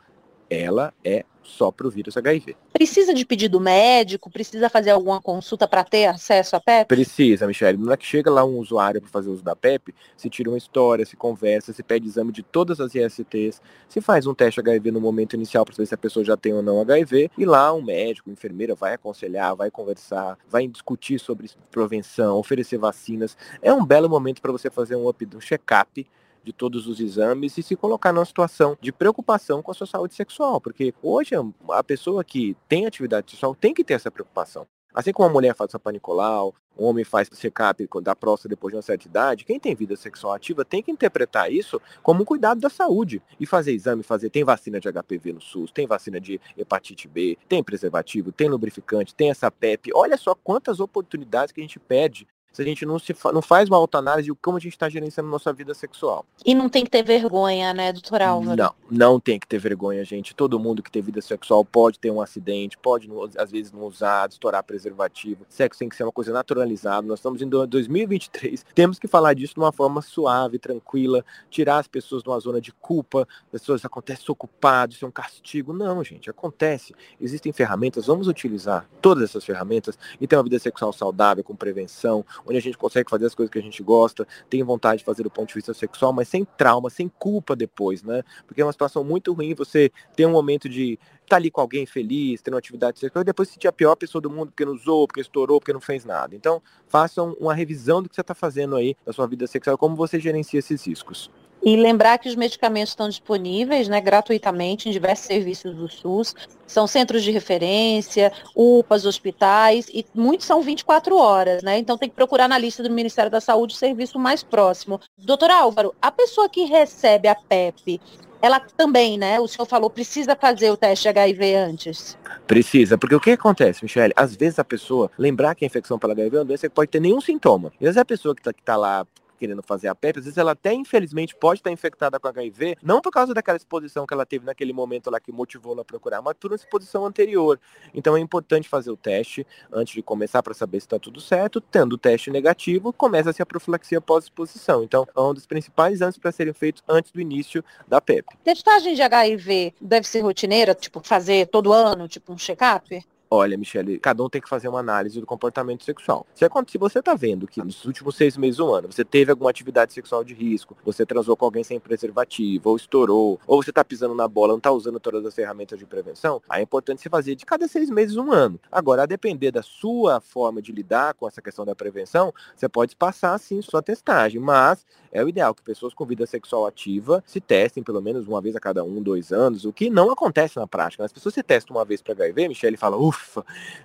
ela 0.53 0.93
é 1.05 1.25
só 1.43 1.71
para 1.71 1.87
o 1.87 1.91
vírus 1.91 2.17
HIV. 2.17 2.57
Precisa 2.73 3.13
de 3.13 3.25
pedido 3.25 3.61
médico? 3.61 4.31
Precisa 4.31 4.69
fazer 4.69 4.91
alguma 4.91 5.21
consulta 5.21 5.69
para 5.69 5.85
ter 5.85 6.07
acesso 6.07 6.57
à 6.57 6.61
PEP? 6.61 6.89
Precisa, 6.89 7.47
Michelle. 7.47 7.79
Não 7.79 7.93
é 7.93 7.97
que 7.97 8.07
chega 8.07 8.31
lá 8.31 8.45
um 8.45 8.59
usuário 8.59 9.01
para 9.01 9.11
fazer 9.11 9.31
uso 9.31 9.43
da 9.43 9.55
PEP, 9.55 9.95
se 10.17 10.31
tira 10.31 10.49
uma 10.49 10.59
história, 10.59 11.05
se 11.05 11.17
conversa, 11.17 11.73
se 11.73 11.83
pede 11.83 12.07
exame 12.07 12.33
de 12.33 12.43
todas 12.43 12.81
as 12.81 12.95
ISTs, 12.95 13.61
se 13.89 14.01
faz 14.01 14.27
um 14.27 14.35
teste 14.35 14.61
HIV 14.61 14.91
no 14.91 15.01
momento 15.01 15.35
inicial 15.35 15.65
para 15.65 15.75
saber 15.75 15.87
se 15.87 15.95
a 15.95 15.99
pessoa 15.99 16.25
já 16.25 16.37
tem 16.37 16.53
ou 16.53 16.63
não 16.63 16.81
HIV, 16.81 17.31
e 17.37 17.45
lá 17.45 17.73
um 17.73 17.83
médico, 17.83 18.31
uma 18.31 18.35
enfermeira 18.35 18.75
vai 18.75 18.95
aconselhar, 18.95 19.55
vai 19.55 19.71
conversar, 19.71 20.39
vai 20.49 20.67
discutir 20.67 21.19
sobre 21.19 21.51
prevenção, 21.71 22.37
oferecer 22.37 22.79
vacinas. 22.79 23.37
É 23.61 23.73
um 23.73 23.85
belo 23.85 24.09
momento 24.09 24.41
para 24.41 24.53
você 24.53 24.71
fazer 24.71 24.97
um, 24.97 25.09
um 25.09 25.41
check-up 25.41 26.07
de 26.43 26.53
todos 26.53 26.87
os 26.87 27.01
exames 27.01 27.57
e 27.59 27.63
se 27.63 27.77
colocar 27.77 28.13
numa 28.13 28.25
situação 28.25 28.77
de 28.81 28.93
preocupação 28.93 29.63
com 29.63 29.71
a 29.71 29.75
sua 29.75 29.87
saúde 29.87 30.15
sexual, 30.15 30.61
porque 30.61 30.95
hoje 31.03 31.35
a 31.71 31.85
pessoa 31.85 32.25
que 32.25 32.57
tem 32.69 32.87
atividade 32.87 33.31
sexual 33.31 33.55
tem 33.55 33.75
que 33.75 33.85
ter 33.85 33.95
essa 33.95 34.11
preocupação. 34.11 34.67
Assim 34.95 35.11
como 35.11 35.29
a 35.29 35.33
mulher 35.33 35.55
faz 35.55 35.75
a 35.75 35.79
panicolau, 35.79 36.55
o 36.77 36.85
homem 36.85 37.03
faz 37.03 37.29
check-up 37.35 37.89
da 38.03 38.15
próstata 38.15 38.51
depois 38.51 38.73
de 38.73 38.77
uma 38.77 38.83
certa 38.83 39.07
idade, 39.07 39.45
quem 39.45 39.59
tem 39.59 39.75
vida 39.75 39.97
sexual 39.97 40.35
ativa 40.35 40.65
tem 40.65 40.83
que 40.83 40.91
interpretar 40.91 41.51
isso 41.51 41.81
como 42.03 42.23
um 42.23 42.25
cuidado 42.27 42.61
da 42.61 42.69
saúde 42.69 43.23
e 43.41 43.47
fazer 43.47 43.73
exame, 43.73 44.03
fazer 44.03 44.29
tem 44.29 44.45
vacina 44.45 44.79
de 44.79 44.89
HPV 44.93 45.33
no 45.33 45.41
SUS, 45.41 45.73
tem 45.73 45.87
vacina 45.87 46.21
de 46.21 46.39
hepatite 46.57 47.09
B, 47.09 47.39
tem 47.49 47.63
preservativo, 47.63 48.33
tem 48.33 48.49
lubrificante, 48.49 49.15
tem 49.15 49.31
essa 49.31 49.51
PEP. 49.51 49.91
Olha 49.95 50.19
só 50.19 50.35
quantas 50.35 50.79
oportunidades 50.79 51.53
que 51.53 51.61
a 51.61 51.65
gente 51.65 51.79
perde 51.79 52.27
se 52.53 52.61
a 52.61 52.65
gente 52.65 52.85
não, 52.85 52.99
se 52.99 53.15
fa 53.15 53.33
não 53.33 53.43
faz 53.43 53.69
uma 53.69 53.79
autoanálise 53.79 54.31
de 54.31 54.35
como 54.35 54.57
a 54.57 54.61
gente 54.61 54.73
está 54.73 54.89
gerenciando 54.89 55.31
nossa 55.31 55.53
vida 55.53 55.73
sexual. 55.75 56.25
E 56.45 56.55
não 56.55 56.69
tem 56.69 56.85
que 56.85 56.91
ter 56.91 57.03
vergonha, 57.03 57.73
né, 57.73 57.93
doutor 57.93 58.21
Álvaro? 58.21 58.57
Não, 58.57 58.75
não 58.91 59.21
tem 59.21 59.39
que 59.39 59.47
ter 59.47 59.59
vergonha, 59.59 60.05
gente. 60.05 60.35
Todo 60.35 60.59
mundo 60.59 60.83
que 60.83 60.91
tem 60.91 61.01
vida 61.01 61.21
sexual 61.23 61.65
pode 61.65 61.99
ter 61.99 62.11
um 62.11 62.21
acidente, 62.21 62.77
pode, 62.77 63.09
às 63.37 63.51
vezes, 63.51 63.73
não 63.73 63.83
usar, 63.85 64.29
estourar 64.29 64.63
preservativo. 64.63 65.47
Sexo 65.49 65.79
tem 65.79 65.89
que 65.89 65.97
ser 65.97 66.05
uma 66.05 66.13
coisa 66.13 66.33
naturalizada. 66.33 67.07
Nós 67.07 67.19
estamos 67.19 67.41
em 67.41 67.49
2023. 67.49 68.65
Temos 68.75 68.99
que 68.99 69.09
falar 69.09 69.35
disso 69.35 69.55
de 69.55 69.61
uma 69.61 69.73
forma 69.73 70.03
suave, 70.03 70.59
tranquila, 70.59 71.25
tirar 71.51 71.79
as 71.79 71.89
pessoas 71.89 72.23
de 72.23 72.29
uma 72.29 72.39
zona 72.39 72.61
de 72.61 72.73
culpa. 72.73 73.27
As 73.47 73.61
pessoas 73.61 73.85
acontecem 73.85 74.25
ocupadas, 74.29 74.97
isso 74.97 75.05
é 75.05 75.09
um 75.09 75.13
castigo. 75.13 75.73
Não, 75.73 76.03
gente, 76.05 76.29
acontece. 76.29 76.95
Existem 77.21 77.53
ferramentas, 77.53 78.07
vamos 78.07 78.29
utilizar 78.29 78.87
todas 79.01 79.25
essas 79.25 79.45
ferramentas 79.45 79.99
e 80.21 80.27
ter 80.27 80.37
uma 80.37 80.43
vida 80.43 80.59
sexual 80.59 80.93
saudável, 80.93 81.43
com 81.43 81.55
prevenção, 81.55 82.25
onde 82.47 82.57
a 82.57 82.61
gente 82.61 82.79
consegue 82.79 83.11
fazer 83.11 83.27
as 83.27 83.35
coisas 83.35 83.51
que 83.51 83.59
a 83.59 83.63
gente 83.63 83.83
gosta, 83.83 84.27
tem 84.49 84.63
vontade 84.63 84.99
de 84.99 85.05
fazer 85.05 85.23
do 85.23 85.31
ponto 85.31 85.49
de 85.49 85.55
vista 85.55 85.75
sexual, 85.75 86.13
mas 86.13 86.29
sem 86.29 86.45
trauma, 86.45 86.91
sem 86.91 87.09
culpa 87.09 87.55
depois, 87.55 88.03
né? 88.03 88.23
Porque 88.47 88.61
é 88.61 88.65
uma 88.65 88.73
situação 88.73 89.05
muito 89.05 89.33
ruim 89.33 89.55
você 89.55 89.91
ter 90.17 90.27
um 90.27 90.33
momento 90.33 90.69
de 90.69 90.93
estar 90.93 91.27
tá 91.29 91.37
ali 91.37 91.51
com 91.51 91.61
alguém 91.61 91.87
feliz, 91.87 92.43
ter 92.43 92.51
uma 92.51 92.59
atividade 92.59 92.99
sexual, 92.99 93.23
e 93.23 93.25
depois 93.25 93.49
sentir 93.49 93.69
a 93.69 93.73
pior 93.73 93.97
pessoa 93.97 94.21
do 94.21 94.31
mundo 94.31 94.49
porque 94.49 94.65
não 94.65 94.73
usou, 94.73 95.07
porque 95.07 95.21
estourou, 95.21 95.61
porque 95.61 95.73
não 95.73 95.81
fez 95.81 96.05
nada. 96.05 96.35
Então, 96.35 96.63
façam 96.87 97.37
uma 97.41 97.55
revisão 97.55 98.03
do 98.03 98.09
que 98.09 98.15
você 98.15 98.21
está 98.21 98.35
fazendo 98.35 98.77
aí 98.77 98.97
da 99.05 99.13
sua 99.13 99.27
vida 99.27 99.47
sexual, 99.47 99.79
como 99.79 99.97
você 99.97 100.19
gerencia 100.19 100.59
esses 100.59 100.87
riscos. 100.87 101.31
E 101.65 101.77
lembrar 101.77 102.19
que 102.19 102.29
os 102.29 102.35
medicamentos 102.35 102.91
estão 102.91 103.09
disponíveis 103.09 103.89
né, 103.89 104.01
gratuitamente 104.01 104.89
em 104.89 104.93
diversos 104.93 105.27
serviços 105.27 105.75
do 105.75 105.89
SUS. 105.89 106.35
São 106.67 106.87
centros 106.87 107.23
de 107.23 107.31
referência, 107.31 108.33
UPAs, 108.57 109.07
hospitais, 109.07 109.89
e 109.93 110.05
muitos 110.15 110.47
são 110.47 110.61
24 110.63 111.17
horas, 111.17 111.63
né? 111.63 111.79
Então 111.79 111.99
tem 111.99 112.09
que 112.09 112.15
procurar 112.17 112.49
na 112.49 112.59
lista 112.59 112.83
do 112.83 112.91
Ministério 112.91 113.31
da 113.31 113.41
Saúde 113.41 113.75
o 113.75 113.77
serviço 113.77 114.19
mais 114.19 114.43
próximo. 114.43 115.01
Doutor 115.19 115.51
Álvaro, 115.51 115.95
a 116.01 116.11
pessoa 116.11 116.49
que 116.49 116.65
recebe 116.65 117.29
a 117.29 117.35
PEP, 117.35 118.01
ela 118.43 118.59
também, 118.59 119.17
né? 119.17 119.39
O 119.39 119.47
senhor 119.47 119.65
falou, 119.67 119.89
precisa 119.89 120.35
fazer 120.35 120.69
o 120.73 120.77
teste 120.77 121.09
HIV 121.09 121.55
antes. 121.55 122.19
Precisa, 122.45 122.99
porque 122.99 123.15
o 123.15 123.21
que 123.21 123.31
acontece, 123.31 123.85
Michele? 123.85 124.13
Às 124.17 124.35
vezes 124.35 124.59
a 124.59 124.65
pessoa 124.65 125.09
lembrar 125.17 125.55
que 125.55 125.65
a 125.65 125.67
infecção 125.67 125.97
pela 125.97 126.13
HIV 126.13 126.37
é 126.37 126.39
uma 126.41 126.45
doença 126.45 126.69
que 126.69 126.75
pode 126.75 126.91
ter 126.91 127.01
nenhum 127.01 127.21
sintoma. 127.21 127.73
E 127.81 127.85
às 127.85 127.95
vezes 127.95 127.99
a 127.99 128.05
pessoa 128.05 128.35
que 128.35 128.41
está 128.41 128.53
tá 128.65 128.77
lá 128.77 129.07
querendo 129.43 129.61
fazer 129.61 129.89
a 129.89 129.95
PEP, 129.95 130.21
às 130.21 130.25
vezes 130.25 130.39
ela 130.39 130.53
até 130.53 130.73
infelizmente 130.73 131.35
pode 131.35 131.59
estar 131.59 131.73
infectada 131.73 132.21
com 132.21 132.29
HIV, 132.29 132.77
não 132.81 133.01
por 133.01 133.11
causa 133.11 133.35
daquela 133.35 133.57
exposição 133.57 134.07
que 134.07 134.15
ela 134.15 134.25
teve 134.25 134.47
naquele 134.47 134.73
momento 134.73 135.11
lá 135.11 135.19
que 135.19 135.33
motivou 135.33 135.73
ela 135.73 135.83
a 135.83 135.85
procurar, 135.85 136.23
mas 136.23 136.35
por 136.35 136.53
uma 136.53 136.55
exposição 136.55 137.05
anterior. 137.05 137.59
Então 137.93 138.17
é 138.17 138.21
importante 138.21 138.69
fazer 138.69 138.93
o 138.93 138.97
teste 138.97 139.45
antes 139.73 139.95
de 139.95 140.01
começar 140.01 140.45
para 140.45 140.55
saber 140.55 140.79
se 140.79 140.87
está 140.87 140.97
tudo 140.97 141.21
certo. 141.21 141.61
Tendo 141.61 141.95
o 141.95 141.99
teste 141.99 142.31
negativo, 142.31 142.93
começa-se 142.93 143.43
a 143.43 143.47
profilaxia 143.47 144.01
pós-exposição. 144.01 144.85
Então 144.85 145.05
é 145.13 145.21
um 145.21 145.35
dos 145.35 145.45
principais 145.45 145.95
exames 145.95 146.19
para 146.19 146.31
serem 146.31 146.53
feitos 146.53 146.81
antes 146.89 147.11
do 147.11 147.21
início 147.21 147.65
da 147.89 148.01
PEP. 148.01 148.27
Testagem 148.45 148.95
de 148.95 149.03
HIV 149.03 149.75
deve 149.81 150.07
ser 150.07 150.21
rotineira, 150.21 150.73
tipo 150.73 151.01
fazer 151.01 151.49
todo 151.49 151.73
ano, 151.73 152.07
tipo 152.07 152.33
um 152.33 152.37
check-up? 152.37 153.05
Olha, 153.33 153.57
Michele, 153.57 153.99
cada 153.99 154.23
um 154.23 154.29
tem 154.29 154.43
que 154.43 154.49
fazer 154.49 154.69
uma 154.69 154.81
análise 154.81 155.19
do 155.19 155.25
comportamento 155.25 155.83
sexual. 155.85 156.27
Se, 156.35 156.47
se 156.69 156.77
você 156.77 156.99
está 156.99 157.15
vendo 157.15 157.47
que 157.47 157.63
nos 157.63 157.83
últimos 157.87 158.15
seis 158.15 158.37
meses, 158.37 158.61
um 158.61 158.75
ano, 158.75 158.93
você 158.93 159.07
teve 159.07 159.31
alguma 159.31 159.49
atividade 159.49 159.95
sexual 159.95 160.23
de 160.23 160.35
risco, 160.35 160.77
você 160.85 161.07
transou 161.07 161.35
com 161.35 161.47
alguém 161.47 161.65
sem 161.65 161.81
preservativo, 161.81 162.69
ou 162.69 162.77
estourou, 162.77 163.41
ou 163.47 163.63
você 163.63 163.71
está 163.71 163.83
pisando 163.83 164.15
na 164.15 164.29
bola, 164.29 164.49
não 164.53 164.59
está 164.59 164.71
usando 164.71 165.01
todas 165.01 165.25
as 165.25 165.35
ferramentas 165.35 165.79
de 165.79 165.87
prevenção, 165.87 166.43
aí 166.47 166.61
é 166.61 166.63
importante 166.63 167.01
você 167.01 167.09
fazer 167.09 167.35
de 167.35 167.47
cada 167.47 167.67
seis 167.67 167.89
meses, 167.89 168.19
um 168.19 168.31
ano. 168.31 168.61
Agora, 168.71 169.05
a 169.05 169.07
depender 169.07 169.51
da 169.51 169.63
sua 169.63 170.21
forma 170.21 170.61
de 170.61 170.71
lidar 170.71 171.15
com 171.15 171.27
essa 171.27 171.41
questão 171.41 171.65
da 171.65 171.75
prevenção, 171.75 172.35
você 172.55 172.69
pode 172.69 172.95
passar, 172.95 173.39
sim, 173.39 173.63
sua 173.63 173.83
testagem, 173.83 174.41
mas 174.41 174.85
é 175.11 175.25
o 175.25 175.29
ideal 175.29 175.55
que 175.55 175.63
pessoas 175.63 175.95
com 175.95 176.05
vida 176.05 176.27
sexual 176.27 176.67
ativa 176.67 177.25
se 177.27 177.41
testem 177.41 177.83
pelo 177.83 178.03
menos 178.03 178.29
uma 178.29 178.43
vez 178.43 178.55
a 178.57 178.61
cada 178.61 178.85
um, 178.85 179.03
dois 179.03 179.33
anos, 179.33 179.65
o 179.65 179.73
que 179.73 179.89
não 179.89 180.11
acontece 180.11 180.59
na 180.59 180.67
prática. 180.67 181.03
As 181.03 181.13
pessoas 181.13 181.35
se 181.35 181.43
testam 181.43 181.77
uma 181.77 181.85
vez 181.85 182.03
para 182.03 182.13
HIV, 182.13 182.49
Michelle 182.49 182.77
fala, 182.77 182.99
ufa, 182.99 183.22